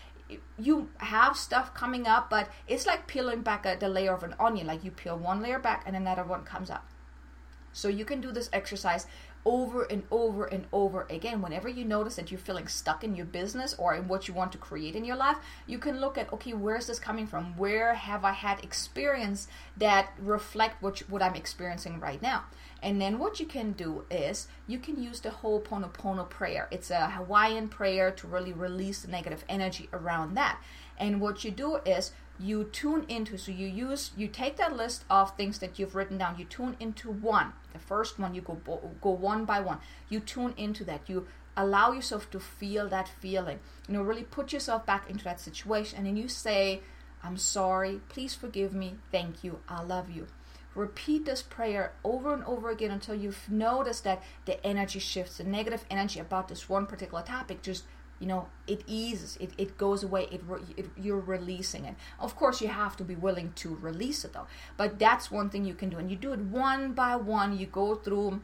you 0.59 0.89
have 0.99 1.37
stuff 1.37 1.75
coming 1.75 2.07
up, 2.07 2.31
but 2.31 2.49
it's 2.67 2.87
like 2.87 3.07
peeling 3.07 3.43
back 3.43 3.67
a, 3.67 3.77
the 3.79 3.89
layer 3.89 4.15
of 4.15 4.23
an 4.23 4.35
onion. 4.39 4.67
Like 4.67 4.85
you 4.85 4.91
peel 4.91 5.19
one 5.19 5.43
layer 5.43 5.59
back 5.59 5.83
and 5.87 5.95
another 5.97 6.25
one 6.25 6.45
comes 6.45 6.71
up. 6.71 6.87
So 7.73 7.89
you 7.89 8.05
can 8.05 8.21
do 8.21 8.31
this 8.31 8.49
exercise 8.53 9.07
over 9.45 9.83
and 9.85 10.03
over 10.11 10.47
and 10.47 10.67
over 10.73 11.07
again. 11.11 11.43
Whenever 11.43 11.69
you 11.69 11.85
notice 11.85 12.17
that 12.17 12.31
you're 12.31 12.39
feeling 12.39 12.67
stuck 12.67 13.05
in 13.05 13.15
your 13.15 13.27
business 13.27 13.75
or 13.79 13.95
in 13.95 14.09
what 14.09 14.27
you 14.27 14.35
want 14.35 14.53
to 14.53 14.59
create 14.59 14.97
in 14.97 15.05
your 15.05 15.17
life, 15.17 15.37
you 15.67 15.79
can 15.79 16.01
look 16.01 16.17
at 16.17 16.33
okay, 16.33 16.53
where's 16.53 16.87
this 16.87 16.99
coming 16.99 17.27
from? 17.27 17.57
Where 17.57 17.95
have 17.95 18.25
I 18.25 18.33
had 18.33 18.65
experience 18.65 19.49
that 19.77 20.13
reflect 20.19 20.83
what 20.83 21.01
you, 21.01 21.07
what 21.09 21.23
I'm 21.23 21.35
experiencing 21.35 22.01
right 22.01 22.21
now? 22.23 22.45
And 22.83 23.01
then 23.01 23.19
what 23.19 23.41
you 23.41 23.47
can 23.47 23.73
do 23.73 24.05
is 24.11 24.47
you 24.67 24.79
can 24.79 25.03
use 25.03 25.21
the 25.21 25.31
Ho'oponopono 25.31 26.29
prayer. 26.29 26.69
It's 26.71 26.91
a 26.91 27.11
Hawaiian 27.11 27.69
prayer 27.69 28.11
to 28.11 28.27
really 28.27 28.53
release 28.53 29.03
the 29.03 29.11
negative 29.11 29.45
energy 29.49 29.89
around 29.93 30.35
that. 30.35 30.61
And 30.99 31.21
what 31.21 31.45
you 31.45 31.51
do 31.51 31.77
is 31.87 32.13
you 32.39 32.65
tune 32.65 33.05
into 33.09 33.39
so 33.39 33.53
you 33.53 33.67
use 33.67 34.11
you 34.17 34.27
take 34.27 34.57
that 34.57 34.77
list 34.77 35.05
of 35.09 35.37
things 35.37 35.59
that 35.59 35.79
you've 35.79 35.95
written 35.95 36.19
down. 36.19 36.39
You 36.39 36.45
tune 36.45 36.77
into 36.81 37.11
one 37.11 37.53
the 37.73 37.79
first 37.79 38.19
one 38.19 38.35
you 38.35 38.41
go 38.41 38.59
go 39.01 39.11
one 39.11 39.45
by 39.45 39.61
one. 39.61 39.79
You 40.09 40.21
tune 40.21 40.55
into 40.57 40.85
that. 40.85 41.03
You 41.09 41.27
allow 41.57 41.93
yourself 41.93 42.31
to 42.31 42.41
feel 42.41 42.89
that 42.89 43.09
feeling. 43.09 43.61
You 43.89 43.95
know 43.95 44.03
really 44.03 44.25
put 44.25 44.53
yourself 44.53 44.85
back 44.85 45.09
into 45.09 45.25
that 45.25 45.41
situation 45.41 45.99
and 45.99 46.07
then 46.07 46.17
you 46.17 46.29
say 46.29 46.81
i'm 47.23 47.37
sorry. 47.37 48.01
Please 48.09 48.35
forgive 48.35 48.75
me. 48.75 48.97
Thank 49.13 49.45
you. 49.45 49.61
I 49.69 49.83
love 49.83 50.11
you. 50.11 50.27
Repeat 50.75 51.25
this 51.25 51.41
prayer 51.41 51.93
over 52.03 52.35
and 52.35 52.43
over 52.45 52.69
again 52.69 52.91
until 52.91 53.15
you've 53.15 53.49
noticed 53.49 54.03
that 54.05 54.23
the 54.45 54.65
energy 54.67 54.99
shifts 54.99 55.37
the 55.37 55.45
negative 55.45 55.85
energy 55.89 56.19
about 56.19 56.49
this 56.49 56.69
one 56.69 56.87
particular 56.87 57.23
topic 57.23 57.63
just 57.63 57.85
you 58.19 58.27
know 58.27 58.49
it 58.67 58.83
eases 58.87 59.37
it, 59.41 59.51
it 59.59 59.77
goes 59.77 60.03
away 60.03 60.29
it, 60.31 60.43
it, 60.77 60.87
you're 60.97 61.21
releasing 61.21 61.85
it. 61.85 61.95
Of 62.19 62.37
course 62.37 62.61
you 62.61 62.69
have 62.69 62.97
to 62.97 63.05
be 63.05 63.15
willing 63.15 63.53
to 63.57 63.75
release 63.77 64.25
it 64.25 64.33
though 64.33 64.47
but 64.77 64.99
that's 64.99 65.31
one 65.31 65.51
thing 65.51 65.65
you 65.65 65.75
can 65.75 65.91
do 65.91 65.99
and 65.99 66.11
you 66.11 66.17
do 66.17 66.33
it 66.33 66.41
one 66.41 66.93
by 66.93 67.17
one. 67.17 67.59
You 67.59 67.67
go 67.67 67.95
through 67.95 68.41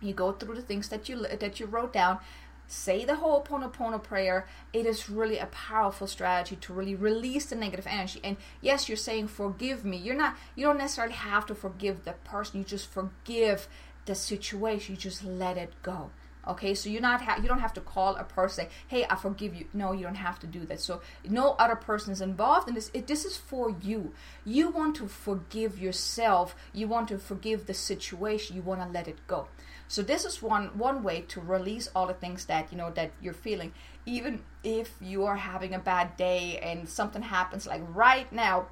you 0.00 0.14
go 0.14 0.32
through 0.32 0.56
the 0.56 0.62
things 0.62 0.88
that 0.88 1.08
you 1.08 1.26
that 1.26 1.60
you 1.60 1.66
wrote 1.66 1.92
down 1.92 2.18
say 2.66 3.04
the 3.04 3.16
whole 3.16 3.44
Ho'oponopono 3.44 4.00
prayer. 4.00 4.46
It 4.72 4.86
is 4.86 5.10
really 5.10 5.38
a 5.38 5.46
powerful 5.46 6.06
strategy 6.06 6.54
to 6.54 6.72
really 6.72 6.94
release 6.94 7.46
the 7.46 7.56
negative 7.56 7.86
energy 7.88 8.20
and 8.22 8.36
yes 8.60 8.88
you're 8.88 8.96
saying 8.96 9.28
forgive 9.28 9.84
me. 9.84 9.96
You're 9.96 10.16
not 10.16 10.36
you 10.54 10.66
don't 10.66 10.78
necessarily 10.78 11.14
have 11.14 11.46
to 11.46 11.54
forgive 11.54 12.04
the 12.04 12.12
person 12.24 12.58
you 12.58 12.64
just 12.64 12.90
forgive 12.90 13.68
the 14.06 14.14
situation 14.14 14.94
you 14.94 15.00
just 15.00 15.24
let 15.24 15.56
it 15.56 15.72
go 15.82 16.10
okay 16.46 16.74
so 16.74 16.88
you're 16.88 17.00
not 17.02 17.22
ha- 17.22 17.38
you 17.40 17.48
don't 17.48 17.60
have 17.60 17.72
to 17.74 17.80
call 17.80 18.16
a 18.16 18.24
person 18.24 18.66
hey 18.88 19.04
i 19.08 19.14
forgive 19.14 19.54
you. 19.54 19.66
No 19.72 19.92
you 19.92 20.04
don't 20.04 20.14
have 20.14 20.38
to 20.40 20.46
do 20.46 20.64
that. 20.66 20.80
So 20.80 21.00
no 21.28 21.52
other 21.58 21.76
person 21.76 22.12
is 22.12 22.20
involved 22.20 22.68
in 22.68 22.74
this. 22.74 22.90
It, 22.94 23.06
this 23.06 23.24
is 23.24 23.36
for 23.36 23.74
you. 23.82 24.12
You 24.44 24.70
want 24.70 24.96
to 24.96 25.06
forgive 25.08 25.78
yourself. 25.78 26.54
You 26.72 26.88
want 26.88 27.08
to 27.08 27.18
forgive 27.18 27.66
the 27.66 27.74
situation. 27.74 28.56
You 28.56 28.62
want 28.62 28.80
to 28.80 28.88
let 28.88 29.08
it 29.08 29.26
go. 29.26 29.48
So 29.88 30.02
this 30.02 30.24
is 30.24 30.40
one 30.42 30.78
one 30.78 31.02
way 31.02 31.22
to 31.28 31.40
release 31.40 31.88
all 31.94 32.06
the 32.06 32.14
things 32.14 32.46
that 32.46 32.70
you 32.70 32.78
know 32.78 32.90
that 32.92 33.10
you're 33.20 33.32
feeling. 33.34 33.72
Even 34.06 34.42
if 34.62 34.94
you 35.00 35.24
are 35.26 35.36
having 35.36 35.74
a 35.74 35.78
bad 35.78 36.16
day 36.16 36.58
and 36.62 36.88
something 36.88 37.22
happens 37.22 37.66
like 37.66 37.82
right 37.88 38.30
now 38.32 38.66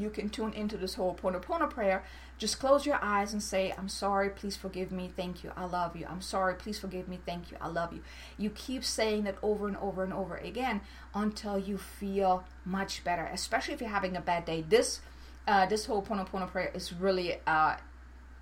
you 0.00 0.10
can 0.10 0.28
tune 0.28 0.52
into 0.52 0.76
this 0.76 0.94
whole 0.94 1.16
Ho'oponopono 1.20 1.68
prayer 1.70 2.02
just 2.40 2.58
close 2.58 2.86
your 2.86 2.98
eyes 3.02 3.34
and 3.34 3.42
say, 3.42 3.74
I'm 3.76 3.90
sorry, 3.90 4.30
please 4.30 4.56
forgive 4.56 4.90
me, 4.90 5.12
thank 5.14 5.44
you, 5.44 5.52
I 5.58 5.66
love 5.66 5.94
you. 5.94 6.06
I'm 6.08 6.22
sorry, 6.22 6.54
please 6.54 6.78
forgive 6.78 7.06
me, 7.06 7.18
thank 7.26 7.50
you, 7.50 7.58
I 7.60 7.68
love 7.68 7.92
you. 7.92 8.02
You 8.38 8.48
keep 8.48 8.82
saying 8.82 9.24
that 9.24 9.36
over 9.42 9.68
and 9.68 9.76
over 9.76 10.02
and 10.02 10.12
over 10.14 10.36
again 10.36 10.80
until 11.14 11.58
you 11.58 11.76
feel 11.76 12.44
much 12.64 13.04
better, 13.04 13.28
especially 13.30 13.74
if 13.74 13.82
you're 13.82 13.90
having 13.90 14.16
a 14.16 14.22
bad 14.22 14.46
day. 14.46 14.64
This 14.66 15.00
uh, 15.46 15.66
this 15.66 15.84
whole 15.84 16.00
Ho'oponopono 16.02 16.50
prayer 16.50 16.70
is 16.74 16.94
really 16.94 17.34
uh, 17.46 17.76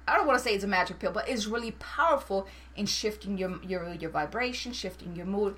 I 0.08 0.16
don't 0.16 0.26
want 0.26 0.38
to 0.38 0.44
say 0.44 0.54
it's 0.54 0.64
a 0.64 0.68
magic 0.68 1.00
pill, 1.00 1.12
but 1.12 1.28
it's 1.28 1.46
really 1.46 1.72
powerful 1.72 2.46
in 2.76 2.86
shifting 2.86 3.36
your 3.36 3.60
your 3.64 3.92
your 3.94 4.10
vibration, 4.10 4.72
shifting 4.72 5.16
your 5.16 5.26
mood. 5.26 5.56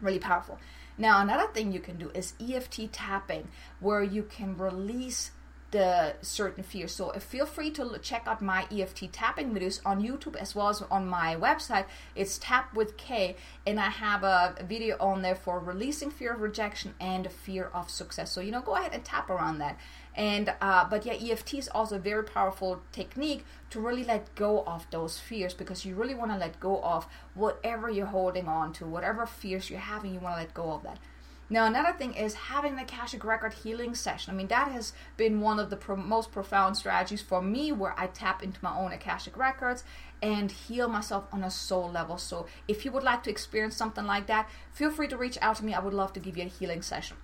Really 0.00 0.20
powerful. 0.20 0.58
Now, 0.98 1.20
another 1.20 1.46
thing 1.52 1.72
you 1.72 1.78
can 1.78 1.96
do 1.96 2.10
is 2.12 2.34
EFT 2.40 2.92
tapping, 2.92 3.48
where 3.78 4.02
you 4.02 4.24
can 4.24 4.56
release 4.56 5.30
the 5.70 6.14
certain 6.22 6.62
fear. 6.62 6.88
So 6.88 7.10
uh, 7.10 7.18
feel 7.18 7.44
free 7.44 7.70
to 7.72 7.98
check 8.00 8.22
out 8.26 8.40
my 8.40 8.66
EFT 8.70 9.12
tapping 9.12 9.54
videos 9.54 9.80
on 9.84 10.02
YouTube 10.02 10.36
as 10.36 10.54
well 10.54 10.68
as 10.68 10.82
on 10.82 11.06
my 11.06 11.36
website. 11.36 11.84
It's 12.14 12.38
Tap 12.38 12.74
with 12.74 12.96
K, 12.96 13.36
and 13.66 13.78
I 13.78 13.90
have 13.90 14.24
a 14.24 14.54
video 14.66 14.96
on 14.98 15.22
there 15.22 15.34
for 15.34 15.58
releasing 15.58 16.10
fear 16.10 16.32
of 16.32 16.40
rejection 16.40 16.94
and 17.00 17.30
fear 17.30 17.70
of 17.74 17.90
success. 17.90 18.32
So 18.32 18.40
you 18.40 18.50
know, 18.50 18.62
go 18.62 18.76
ahead 18.76 18.94
and 18.94 19.04
tap 19.04 19.28
around 19.28 19.58
that. 19.58 19.78
And 20.14 20.54
uh, 20.60 20.88
but 20.88 21.04
yeah, 21.04 21.14
EFT 21.14 21.54
is 21.54 21.68
also 21.68 21.96
a 21.96 22.00
very 22.00 22.24
powerful 22.24 22.80
technique 22.92 23.44
to 23.70 23.80
really 23.80 24.04
let 24.04 24.34
go 24.34 24.64
of 24.66 24.86
those 24.90 25.18
fears 25.18 25.52
because 25.52 25.84
you 25.84 25.94
really 25.94 26.14
want 26.14 26.32
to 26.32 26.38
let 26.38 26.58
go 26.58 26.80
of 26.82 27.06
whatever 27.34 27.90
you're 27.90 28.06
holding 28.06 28.48
on 28.48 28.72
to, 28.74 28.86
whatever 28.86 29.26
fears 29.26 29.68
you're 29.68 29.78
having. 29.80 30.14
You 30.14 30.20
want 30.20 30.36
to 30.36 30.40
let 30.40 30.54
go 30.54 30.72
of 30.72 30.82
that. 30.84 30.98
Now, 31.50 31.64
another 31.64 31.92
thing 31.92 32.12
is 32.12 32.34
having 32.34 32.76
the 32.76 32.82
Akashic 32.82 33.24
Record 33.24 33.54
healing 33.54 33.94
session. 33.94 34.32
I 34.32 34.36
mean, 34.36 34.48
that 34.48 34.70
has 34.70 34.92
been 35.16 35.40
one 35.40 35.58
of 35.58 35.70
the 35.70 35.76
pro- 35.76 35.96
most 35.96 36.30
profound 36.30 36.76
strategies 36.76 37.22
for 37.22 37.40
me 37.40 37.72
where 37.72 37.98
I 37.98 38.08
tap 38.08 38.42
into 38.42 38.62
my 38.62 38.76
own 38.76 38.92
Akashic 38.92 39.34
Records 39.34 39.82
and 40.20 40.52
heal 40.52 40.88
myself 40.88 41.24
on 41.32 41.42
a 41.42 41.50
soul 41.50 41.90
level. 41.90 42.18
So, 42.18 42.46
if 42.66 42.84
you 42.84 42.92
would 42.92 43.02
like 43.02 43.22
to 43.22 43.30
experience 43.30 43.76
something 43.76 44.04
like 44.04 44.26
that, 44.26 44.50
feel 44.72 44.90
free 44.90 45.08
to 45.08 45.16
reach 45.16 45.38
out 45.40 45.56
to 45.56 45.64
me. 45.64 45.72
I 45.72 45.80
would 45.80 45.94
love 45.94 46.12
to 46.14 46.20
give 46.20 46.36
you 46.36 46.44
a 46.44 46.48
healing 46.48 46.82
session. 46.82 47.16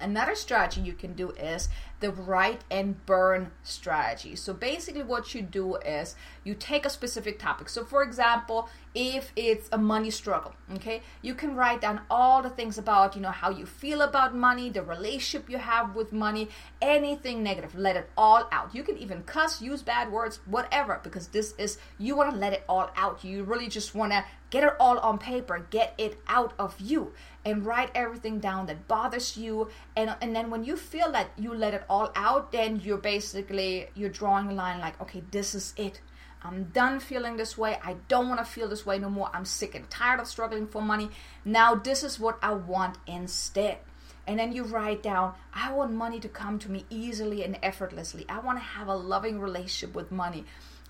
Another 0.00 0.34
strategy 0.34 0.80
you 0.80 0.92
can 0.92 1.12
do 1.12 1.30
is 1.32 1.68
the 2.00 2.12
write 2.12 2.62
and 2.70 3.04
burn 3.06 3.50
strategy. 3.62 4.36
So 4.36 4.52
basically, 4.52 5.02
what 5.02 5.34
you 5.34 5.42
do 5.42 5.76
is 5.76 6.14
you 6.44 6.54
take 6.54 6.86
a 6.86 6.90
specific 6.90 7.38
topic. 7.38 7.68
So, 7.68 7.84
for 7.84 8.02
example, 8.02 8.68
if 8.94 9.32
it's 9.36 9.68
a 9.72 9.78
money 9.78 10.10
struggle, 10.10 10.54
okay, 10.74 11.02
you 11.22 11.34
can 11.34 11.54
write 11.54 11.80
down 11.80 12.00
all 12.10 12.42
the 12.42 12.50
things 12.50 12.78
about, 12.78 13.14
you 13.14 13.22
know, 13.22 13.30
how 13.30 13.50
you 13.50 13.66
feel 13.66 14.02
about 14.02 14.34
money, 14.34 14.70
the 14.70 14.82
relationship 14.82 15.50
you 15.50 15.58
have 15.58 15.94
with 15.94 16.12
money, 16.12 16.48
anything 16.80 17.42
negative, 17.42 17.74
let 17.74 17.96
it 17.96 18.10
all 18.16 18.48
out. 18.50 18.74
You 18.74 18.82
can 18.82 18.96
even 18.98 19.22
cuss, 19.24 19.60
use 19.60 19.82
bad 19.82 20.10
words, 20.10 20.40
whatever, 20.46 21.00
because 21.02 21.28
this 21.28 21.54
is, 21.58 21.78
you 21.98 22.16
want 22.16 22.30
to 22.32 22.36
let 22.36 22.52
it 22.52 22.64
all 22.68 22.90
out. 22.96 23.24
You 23.24 23.44
really 23.44 23.68
just 23.68 23.94
want 23.94 24.12
to 24.12 24.24
get 24.50 24.64
it 24.64 24.72
all 24.80 24.98
on 24.98 25.18
paper, 25.18 25.66
get 25.70 25.94
it 25.98 26.18
out 26.26 26.54
of 26.58 26.80
you, 26.80 27.12
and 27.44 27.66
write 27.66 27.90
everything 27.94 28.38
down 28.38 28.66
that 28.66 28.88
bothers 28.88 29.36
you. 29.36 29.68
And, 29.96 30.16
and 30.20 30.34
then 30.34 30.50
when 30.50 30.64
you 30.64 30.76
feel 30.76 31.12
that 31.12 31.30
you 31.36 31.54
let 31.54 31.74
it 31.74 31.84
all 31.88 32.10
out, 32.14 32.52
then 32.52 32.80
you're 32.84 32.98
basically, 32.98 33.88
you're 33.94 34.10
drawing 34.10 34.48
a 34.48 34.54
line 34.54 34.80
like, 34.80 35.00
okay, 35.00 35.22
this 35.30 35.54
is 35.54 35.74
it 35.76 36.00
I'm 36.42 36.64
done 36.64 37.00
feeling 37.00 37.36
this 37.36 37.58
way. 37.58 37.78
I 37.82 37.96
don't 38.06 38.28
want 38.28 38.38
to 38.40 38.44
feel 38.44 38.68
this 38.68 38.86
way 38.86 38.98
no 38.98 39.10
more. 39.10 39.30
I'm 39.32 39.44
sick 39.44 39.74
and 39.74 39.88
tired 39.90 40.20
of 40.20 40.28
struggling 40.28 40.66
for 40.66 40.80
money. 40.80 41.10
Now, 41.44 41.74
this 41.74 42.04
is 42.04 42.20
what 42.20 42.38
I 42.42 42.52
want 42.52 42.98
instead. 43.06 43.78
And 44.26 44.38
then 44.38 44.52
you 44.52 44.64
write 44.64 45.02
down, 45.02 45.34
I 45.52 45.72
want 45.72 45.92
money 45.92 46.20
to 46.20 46.28
come 46.28 46.58
to 46.60 46.70
me 46.70 46.84
easily 46.90 47.42
and 47.42 47.58
effortlessly. 47.62 48.26
I 48.28 48.38
want 48.40 48.58
to 48.58 48.64
have 48.64 48.86
a 48.86 48.94
loving 48.94 49.40
relationship 49.40 49.94
with 49.94 50.12
money. 50.12 50.44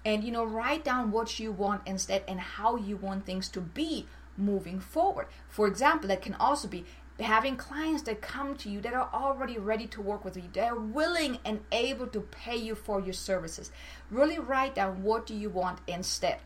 And, 0.04 0.22
you 0.22 0.32
know, 0.32 0.44
write 0.44 0.84
down 0.84 1.12
what 1.12 1.38
you 1.38 1.52
want 1.52 1.82
instead 1.86 2.24
and 2.28 2.40
how 2.40 2.76
you 2.76 2.96
want 2.96 3.24
things 3.24 3.48
to 3.50 3.60
be 3.60 4.06
moving 4.36 4.80
forward. 4.80 5.26
For 5.48 5.66
example, 5.66 6.08
that 6.08 6.22
can 6.22 6.34
also 6.34 6.68
be 6.68 6.84
having 7.20 7.56
clients 7.56 8.02
that 8.02 8.20
come 8.20 8.54
to 8.56 8.68
you 8.68 8.80
that 8.80 8.94
are 8.94 9.10
already 9.12 9.58
ready 9.58 9.86
to 9.86 10.00
work 10.00 10.24
with 10.24 10.36
you 10.36 10.44
they're 10.52 10.76
willing 10.76 11.38
and 11.44 11.60
able 11.72 12.06
to 12.06 12.20
pay 12.20 12.56
you 12.56 12.74
for 12.74 13.00
your 13.00 13.12
services. 13.12 13.70
Really 14.10 14.38
write 14.38 14.74
down 14.74 15.02
what 15.02 15.26
do 15.26 15.34
you 15.34 15.50
want 15.50 15.80
instead 15.86 16.38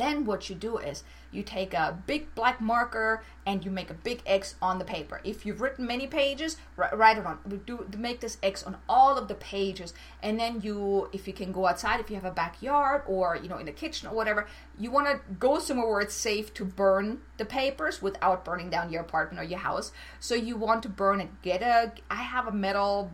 then 0.00 0.24
what 0.24 0.48
you 0.48 0.54
do 0.54 0.78
is 0.78 1.04
you 1.30 1.42
take 1.42 1.74
a 1.74 1.98
big 2.06 2.34
black 2.34 2.60
marker 2.60 3.22
and 3.46 3.64
you 3.64 3.70
make 3.70 3.90
a 3.90 3.94
big 3.94 4.22
X 4.24 4.54
on 4.62 4.78
the 4.78 4.84
paper. 4.84 5.20
If 5.24 5.44
you've 5.44 5.60
written 5.60 5.86
many 5.86 6.06
pages, 6.06 6.56
write 6.76 7.18
it 7.18 7.26
on. 7.26 7.38
Do 7.66 7.86
make 7.98 8.20
this 8.20 8.38
X 8.42 8.62
on 8.62 8.76
all 8.88 9.18
of 9.18 9.28
the 9.28 9.34
pages, 9.34 9.94
and 10.22 10.38
then 10.38 10.60
you, 10.60 11.08
if 11.12 11.26
you 11.26 11.32
can 11.32 11.52
go 11.52 11.66
outside, 11.66 12.00
if 12.00 12.08
you 12.08 12.16
have 12.16 12.24
a 12.24 12.30
backyard 12.30 13.02
or 13.06 13.36
you 13.36 13.48
know 13.48 13.58
in 13.58 13.66
the 13.66 13.72
kitchen 13.72 14.08
or 14.08 14.14
whatever, 14.14 14.46
you 14.78 14.90
want 14.90 15.06
to 15.08 15.20
go 15.34 15.58
somewhere 15.58 15.88
where 15.88 16.00
it's 16.00 16.14
safe 16.14 16.54
to 16.54 16.64
burn 16.64 17.20
the 17.36 17.44
papers 17.44 18.00
without 18.00 18.44
burning 18.44 18.70
down 18.70 18.90
your 18.90 19.02
apartment 19.02 19.44
or 19.44 19.48
your 19.48 19.58
house. 19.58 19.92
So 20.20 20.34
you 20.34 20.56
want 20.56 20.82
to 20.84 20.88
burn 20.88 21.20
it. 21.20 21.42
Get 21.42 21.62
a. 21.62 21.92
I 22.10 22.22
have 22.22 22.46
a 22.46 22.52
metal 22.52 23.12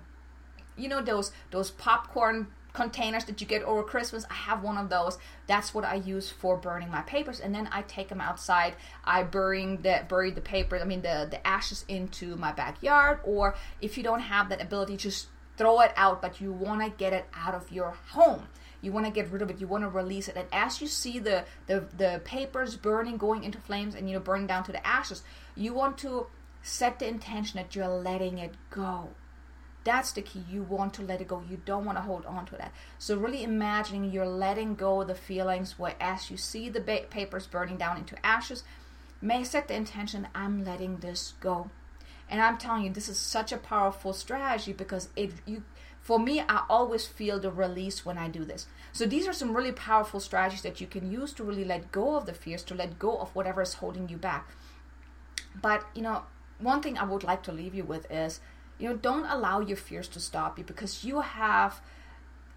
you 0.77 0.89
know 0.89 1.03
those 1.03 1.33
those 1.51 1.71
popcorn 1.71 2.49
containers 2.73 3.25
that 3.25 3.41
you 3.41 3.47
get 3.47 3.63
over 3.63 3.83
Christmas. 3.83 4.25
I 4.31 4.35
have 4.35 4.63
one 4.63 4.77
of 4.77 4.89
those. 4.89 5.19
That's 5.47 5.75
what 5.75 5.85
I 5.85 5.95
use 5.95 6.31
for 6.31 6.57
burning 6.57 6.91
my 6.91 7.03
papers, 7.03 7.41
and 7.41 7.55
then 7.55 7.69
I 7.73 7.83
take 7.83 8.09
them 8.09 8.21
outside. 8.21 8.77
I 9.05 9.23
bury 9.23 9.77
the 9.77 10.05
bury 10.09 10.31
the 10.31 10.41
paper. 10.41 10.79
I 10.79 10.85
mean 10.85 11.03
the 11.03 11.27
the 11.31 11.45
ashes 11.47 11.85
into 11.89 12.37
my 12.37 12.53
backyard, 12.53 13.21
or 13.25 13.55
if 13.81 13.97
you 13.97 14.03
don't 14.03 14.21
have 14.21 14.49
that 14.49 14.63
ability, 14.63 14.97
just 14.97 15.29
throw 15.57 15.81
it 15.81 15.93
out. 15.97 16.23
But 16.23 16.41
you 16.41 16.53
want 16.53 16.83
to 16.83 16.91
get 16.91 17.13
it 17.13 17.27
out 17.35 17.55
of 17.55 17.71
your 17.73 17.91
home. 18.09 18.49
You 18.83 18.93
want 18.93 19.07
to 19.07 19.13
get 19.13 19.31
rid 19.31 19.43
of 19.43 19.51
it. 19.51 19.61
You 19.61 19.67
want 19.67 19.85
to 19.85 19.91
release 19.91 20.29
it. 20.29 20.37
And 20.37 20.49
as 20.53 20.81
you 20.81 20.87
see 20.87 21.19
the, 21.19 21.45
the 21.67 21.85
the 21.97 22.21
papers 22.25 22.77
burning, 22.77 23.19
going 23.19 23.45
into 23.45 23.59
flames, 23.59 23.95
and 23.95 24.09
you 24.09 24.15
know 24.15 24.21
burning 24.21 24.47
down 24.47 24.65
to 24.65 24.73
the 24.73 24.87
ashes, 24.87 25.23
you 25.55 25.75
want 25.75 25.99
to 25.99 26.27
set 26.63 26.99
the 26.99 27.09
intention 27.09 27.59
that 27.59 27.75
you're 27.75 27.89
letting 27.89 28.39
it 28.39 28.55
go 28.71 29.09
that's 29.85 30.13
the 30.13 30.23
key. 30.23 30.45
You 30.51 30.63
want 30.63 30.95
to 30.95 31.03
let 31.03 31.21
it 31.21 31.29
go. 31.29 31.43
You 31.49 31.61
don't 31.65 31.85
want 31.85 31.97
to 31.99 32.03
hold 32.03 32.27
on 32.27 32.47
to 32.47 32.57
that. 32.57 32.73
So, 32.99 33.17
really 33.17 33.43
imagining 33.43 34.11
you're 34.11 34.27
letting 34.27 34.75
go 34.75 35.01
of 35.01 35.09
the 35.09 35.15
feelings 35.15 35.79
where, 35.79 35.95
as 36.01 36.31
you 36.31 36.37
see 36.37 36.69
the 36.69 36.81
ba- 36.81 37.07
papers 37.09 37.47
burning 37.47 37.79
down 37.79 37.97
into 37.97 38.25
ashes, 38.25 38.65
may 39.23 39.45
set 39.45 39.69
the 39.69 39.75
intention 39.75 40.29
I'm 40.35 40.65
letting 40.65 40.99
this 40.99 41.35
go. 41.41 41.71
And 42.29 42.41
I'm 42.41 42.59
telling 42.59 42.85
you, 42.85 42.91
this 42.91 43.09
is 43.09 43.19
such 43.19 43.53
a 43.53 43.57
powerful 43.57 44.13
strategy 44.13 44.73
because 44.73 45.09
it 45.17 45.33
you 45.47 45.65
for 46.01 46.19
me, 46.19 46.41
I 46.41 46.65
always 46.69 47.07
feel 47.07 47.39
the 47.39 47.51
release 47.51 48.07
when 48.07 48.17
I 48.17 48.29
do 48.29 48.45
this. 48.45 48.67
So 48.93 49.07
these 49.07 49.29
are 49.29 49.33
some 49.33 49.55
really 49.55 49.73
powerful 49.73 50.19
strategies 50.19 50.63
that 50.63 50.81
you 50.81 50.87
can 50.87 51.11
use 51.11 51.33
to 51.35 51.45
really 51.45 51.65
let 51.65 51.93
go 51.93 52.17
of 52.17 52.27
the 52.27 52.33
fears, 52.33 52.63
to 52.65 52.75
let 52.75 52.99
go 52.99 53.17
of 53.19 53.35
whatever 53.35 53.61
is 53.63 53.75
holding 53.75 54.09
you 54.09 54.17
back. 54.17 54.49
But 55.61 55.87
you 55.95 56.03
know, 56.03 56.23
one 56.59 56.83
thing 56.83 56.97
I 56.97 57.05
would 57.05 57.23
like 57.23 57.43
to 57.45 57.53
leave 57.53 57.75
you 57.75 57.85
with 57.85 58.11
is 58.11 58.41
you 58.81 58.89
know 58.89 58.97
don't 58.97 59.27
allow 59.27 59.61
your 59.61 59.77
fears 59.77 60.09
to 60.09 60.21
stop 60.21 60.59
you 60.59 60.65
because 60.65 61.05
you 61.05 61.21
have 61.21 61.81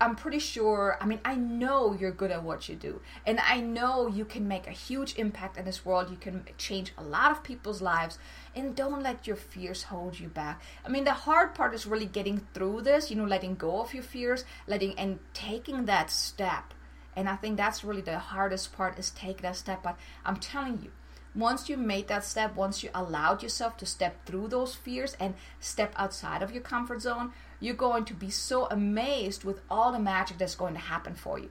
I'm 0.03 0.17
pretty 0.17 0.39
sure, 0.39 0.97
I 0.99 1.05
mean, 1.05 1.21
I 1.23 1.35
know 1.35 1.95
you're 1.97 2.11
good 2.11 2.29
at 2.29 2.43
what 2.43 2.67
you 2.67 2.75
do. 2.75 2.99
And 3.25 3.39
I 3.39 3.61
know 3.61 4.07
you 4.07 4.25
can 4.25 4.49
make 4.49 4.67
a 4.67 4.71
huge 4.71 5.15
impact 5.17 5.55
in 5.57 5.63
this 5.63 5.85
world. 5.85 6.09
You 6.09 6.17
can 6.17 6.43
change 6.57 6.91
a 6.97 7.03
lot 7.03 7.31
of 7.31 7.41
people's 7.41 7.81
lives. 7.81 8.19
And 8.53 8.75
don't 8.75 9.01
let 9.01 9.27
your 9.27 9.37
fears 9.37 9.83
hold 9.83 10.19
you 10.19 10.27
back. 10.27 10.61
I 10.85 10.89
mean, 10.89 11.05
the 11.05 11.13
hard 11.13 11.55
part 11.55 11.73
is 11.73 11.85
really 11.85 12.05
getting 12.05 12.45
through 12.53 12.81
this, 12.81 13.09
you 13.09 13.15
know, 13.15 13.23
letting 13.23 13.55
go 13.55 13.79
of 13.79 13.93
your 13.93 14.03
fears, 14.03 14.43
letting 14.67 14.99
and 14.99 15.19
taking 15.33 15.85
that 15.85 16.11
step. 16.11 16.73
And 17.15 17.29
I 17.29 17.37
think 17.37 17.55
that's 17.55 17.85
really 17.85 18.01
the 18.01 18.19
hardest 18.19 18.73
part 18.73 18.99
is 18.99 19.11
take 19.11 19.41
that 19.41 19.55
step. 19.55 19.83
But 19.83 19.97
I'm 20.25 20.35
telling 20.35 20.81
you, 20.83 20.91
once 21.35 21.67
you 21.67 21.77
made 21.77 22.07
that 22.07 22.23
step, 22.23 22.55
once 22.55 22.83
you 22.83 22.89
allowed 22.93 23.41
yourself 23.41 23.75
to 23.77 23.85
step 23.85 24.25
through 24.25 24.47
those 24.47 24.75
fears 24.75 25.15
and 25.19 25.33
step 25.59 25.93
outside 25.95 26.43
of 26.43 26.51
your 26.51 26.61
comfort 26.61 27.01
zone, 27.01 27.31
you're 27.59 27.73
going 27.73 28.05
to 28.05 28.13
be 28.13 28.29
so 28.29 28.67
amazed 28.67 29.43
with 29.43 29.61
all 29.69 29.91
the 29.91 29.99
magic 29.99 30.37
that's 30.37 30.55
going 30.55 30.73
to 30.73 30.79
happen 30.79 31.15
for 31.15 31.39
you. 31.39 31.49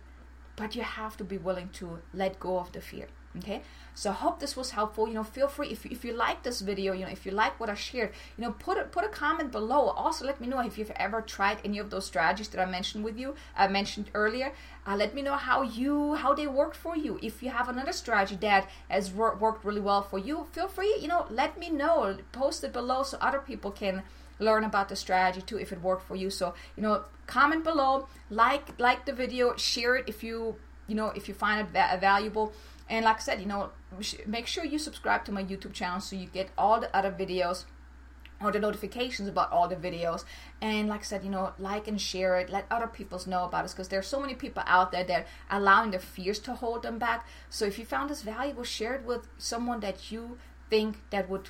But 0.54 0.76
you 0.76 0.82
have 0.82 1.16
to 1.16 1.24
be 1.24 1.38
willing 1.38 1.70
to 1.74 2.00
let 2.12 2.38
go 2.38 2.58
of 2.58 2.72
the 2.72 2.80
fear 2.80 3.08
okay? 3.38 3.62
So 3.94 4.10
i 4.10 4.14
hope 4.14 4.40
this 4.40 4.56
was 4.56 4.70
helpful. 4.70 5.06
You 5.08 5.14
know 5.14 5.24
feel 5.24 5.48
free 5.48 5.68
if, 5.68 5.84
if 5.86 6.04
you 6.04 6.12
like 6.14 6.42
this 6.42 6.60
video 6.60 6.92
you 6.92 7.04
know 7.04 7.10
if 7.10 7.26
you 7.26 7.32
like 7.32 7.58
what 7.60 7.68
i 7.68 7.74
shared 7.74 8.12
you 8.36 8.44
know 8.44 8.52
put 8.52 8.78
a, 8.78 8.84
put 8.84 9.04
a 9.04 9.08
comment 9.08 9.52
below. 9.52 9.88
Also 9.90 10.24
let 10.24 10.40
me 10.40 10.46
know 10.46 10.60
if 10.60 10.78
you've 10.78 10.90
ever 10.96 11.20
tried 11.20 11.58
any 11.64 11.78
of 11.78 11.90
those 11.90 12.06
strategies 12.06 12.48
that 12.48 12.60
i 12.60 12.64
mentioned 12.70 13.04
with 13.04 13.18
you 13.18 13.34
i 13.56 13.68
mentioned 13.68 14.10
earlier. 14.14 14.52
Uh, 14.86 14.96
let 14.96 15.14
me 15.14 15.22
know 15.22 15.36
how 15.36 15.62
you 15.62 16.14
how 16.14 16.34
they 16.34 16.46
worked 16.46 16.76
for 16.76 16.96
you. 16.96 17.18
If 17.22 17.42
you 17.42 17.50
have 17.50 17.68
another 17.68 17.92
strategy 17.92 18.36
that 18.40 18.68
has 18.88 19.12
wor- 19.12 19.36
worked 19.36 19.64
really 19.64 19.80
well 19.80 20.02
for 20.02 20.18
you 20.18 20.46
feel 20.52 20.68
free 20.68 20.96
you 21.00 21.08
know 21.08 21.26
let 21.30 21.58
me 21.58 21.68
know. 21.70 22.16
Post 22.32 22.64
it 22.64 22.72
below 22.72 23.02
so 23.02 23.18
other 23.20 23.38
people 23.40 23.70
can 23.70 24.02
learn 24.38 24.64
about 24.64 24.88
the 24.88 24.96
strategy 24.96 25.42
too 25.42 25.58
if 25.58 25.72
it 25.72 25.82
worked 25.82 26.06
for 26.06 26.16
you. 26.16 26.30
So 26.30 26.54
you 26.76 26.82
know 26.82 27.04
comment 27.26 27.64
below 27.64 28.08
like 28.30 28.78
like 28.80 29.04
the 29.06 29.12
video 29.12 29.56
share 29.56 29.96
it 29.96 30.08
if 30.08 30.24
you 30.24 30.56
you 30.88 30.94
know 30.94 31.08
if 31.08 31.28
you 31.28 31.34
find 31.34 31.60
it 31.60 31.68
va- 31.72 31.98
valuable 32.00 32.52
and 32.92 33.06
like 33.06 33.16
I 33.16 33.20
said, 33.20 33.40
you 33.40 33.46
know, 33.46 33.70
make 34.26 34.46
sure 34.46 34.66
you 34.66 34.78
subscribe 34.78 35.24
to 35.24 35.32
my 35.32 35.42
YouTube 35.42 35.72
channel 35.72 35.98
so 35.98 36.14
you 36.14 36.26
get 36.26 36.50
all 36.58 36.78
the 36.78 36.94
other 36.94 37.10
videos 37.10 37.64
or 38.38 38.52
the 38.52 38.60
notifications 38.60 39.30
about 39.30 39.50
all 39.50 39.66
the 39.66 39.76
videos. 39.76 40.24
And 40.60 40.90
like 40.90 41.00
I 41.00 41.04
said, 41.04 41.24
you 41.24 41.30
know, 41.30 41.54
like 41.58 41.88
and 41.88 41.98
share 41.98 42.36
it. 42.36 42.50
Let 42.50 42.66
other 42.70 42.86
people 42.86 43.18
know 43.26 43.44
about 43.44 43.64
us 43.64 43.72
because 43.72 43.88
there's 43.88 44.06
so 44.06 44.20
many 44.20 44.34
people 44.34 44.62
out 44.66 44.92
there 44.92 45.04
that 45.04 45.26
are 45.48 45.58
allowing 45.58 45.90
their 45.90 46.00
fears 46.00 46.38
to 46.40 46.52
hold 46.52 46.82
them 46.82 46.98
back. 46.98 47.26
So 47.48 47.64
if 47.64 47.78
you 47.78 47.86
found 47.86 48.10
this 48.10 48.20
valuable, 48.20 48.62
share 48.62 48.92
it 48.96 49.06
with 49.06 49.26
someone 49.38 49.80
that 49.80 50.12
you 50.12 50.36
think 50.68 51.00
that 51.08 51.30
would 51.30 51.48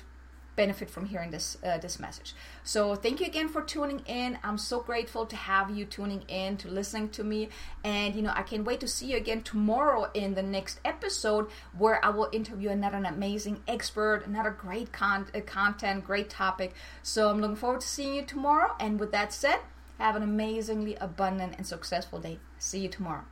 benefit 0.55 0.89
from 0.89 1.05
hearing 1.05 1.31
this 1.31 1.57
uh, 1.63 1.77
this 1.77 1.99
message. 1.99 2.33
So 2.63 2.95
thank 2.95 3.19
you 3.19 3.25
again 3.25 3.49
for 3.49 3.61
tuning 3.61 4.01
in. 4.05 4.37
I'm 4.43 4.57
so 4.57 4.79
grateful 4.79 5.25
to 5.25 5.35
have 5.35 5.69
you 5.69 5.85
tuning 5.85 6.23
in 6.27 6.57
to 6.57 6.67
listening 6.67 7.09
to 7.09 7.23
me, 7.23 7.49
and 7.83 8.15
you 8.15 8.21
know 8.21 8.33
I 8.35 8.43
can't 8.43 8.65
wait 8.65 8.79
to 8.81 8.87
see 8.87 9.07
you 9.07 9.17
again 9.17 9.41
tomorrow 9.41 10.09
in 10.13 10.33
the 10.33 10.43
next 10.43 10.79
episode 10.83 11.47
where 11.77 12.03
I 12.03 12.09
will 12.09 12.29
interview 12.31 12.69
another 12.69 12.97
amazing 12.97 13.61
expert, 13.67 14.23
another 14.25 14.51
great 14.51 14.91
con- 14.91 15.27
uh, 15.33 15.41
content, 15.41 16.03
great 16.03 16.29
topic. 16.29 16.73
So 17.01 17.29
I'm 17.29 17.41
looking 17.41 17.55
forward 17.55 17.81
to 17.81 17.87
seeing 17.87 18.15
you 18.15 18.23
tomorrow. 18.23 18.75
And 18.79 18.99
with 18.99 19.11
that 19.11 19.33
said, 19.33 19.59
have 19.99 20.15
an 20.15 20.23
amazingly 20.23 20.95
abundant 20.95 21.55
and 21.57 21.65
successful 21.65 22.19
day. 22.19 22.39
See 22.59 22.79
you 22.79 22.89
tomorrow. 22.89 23.25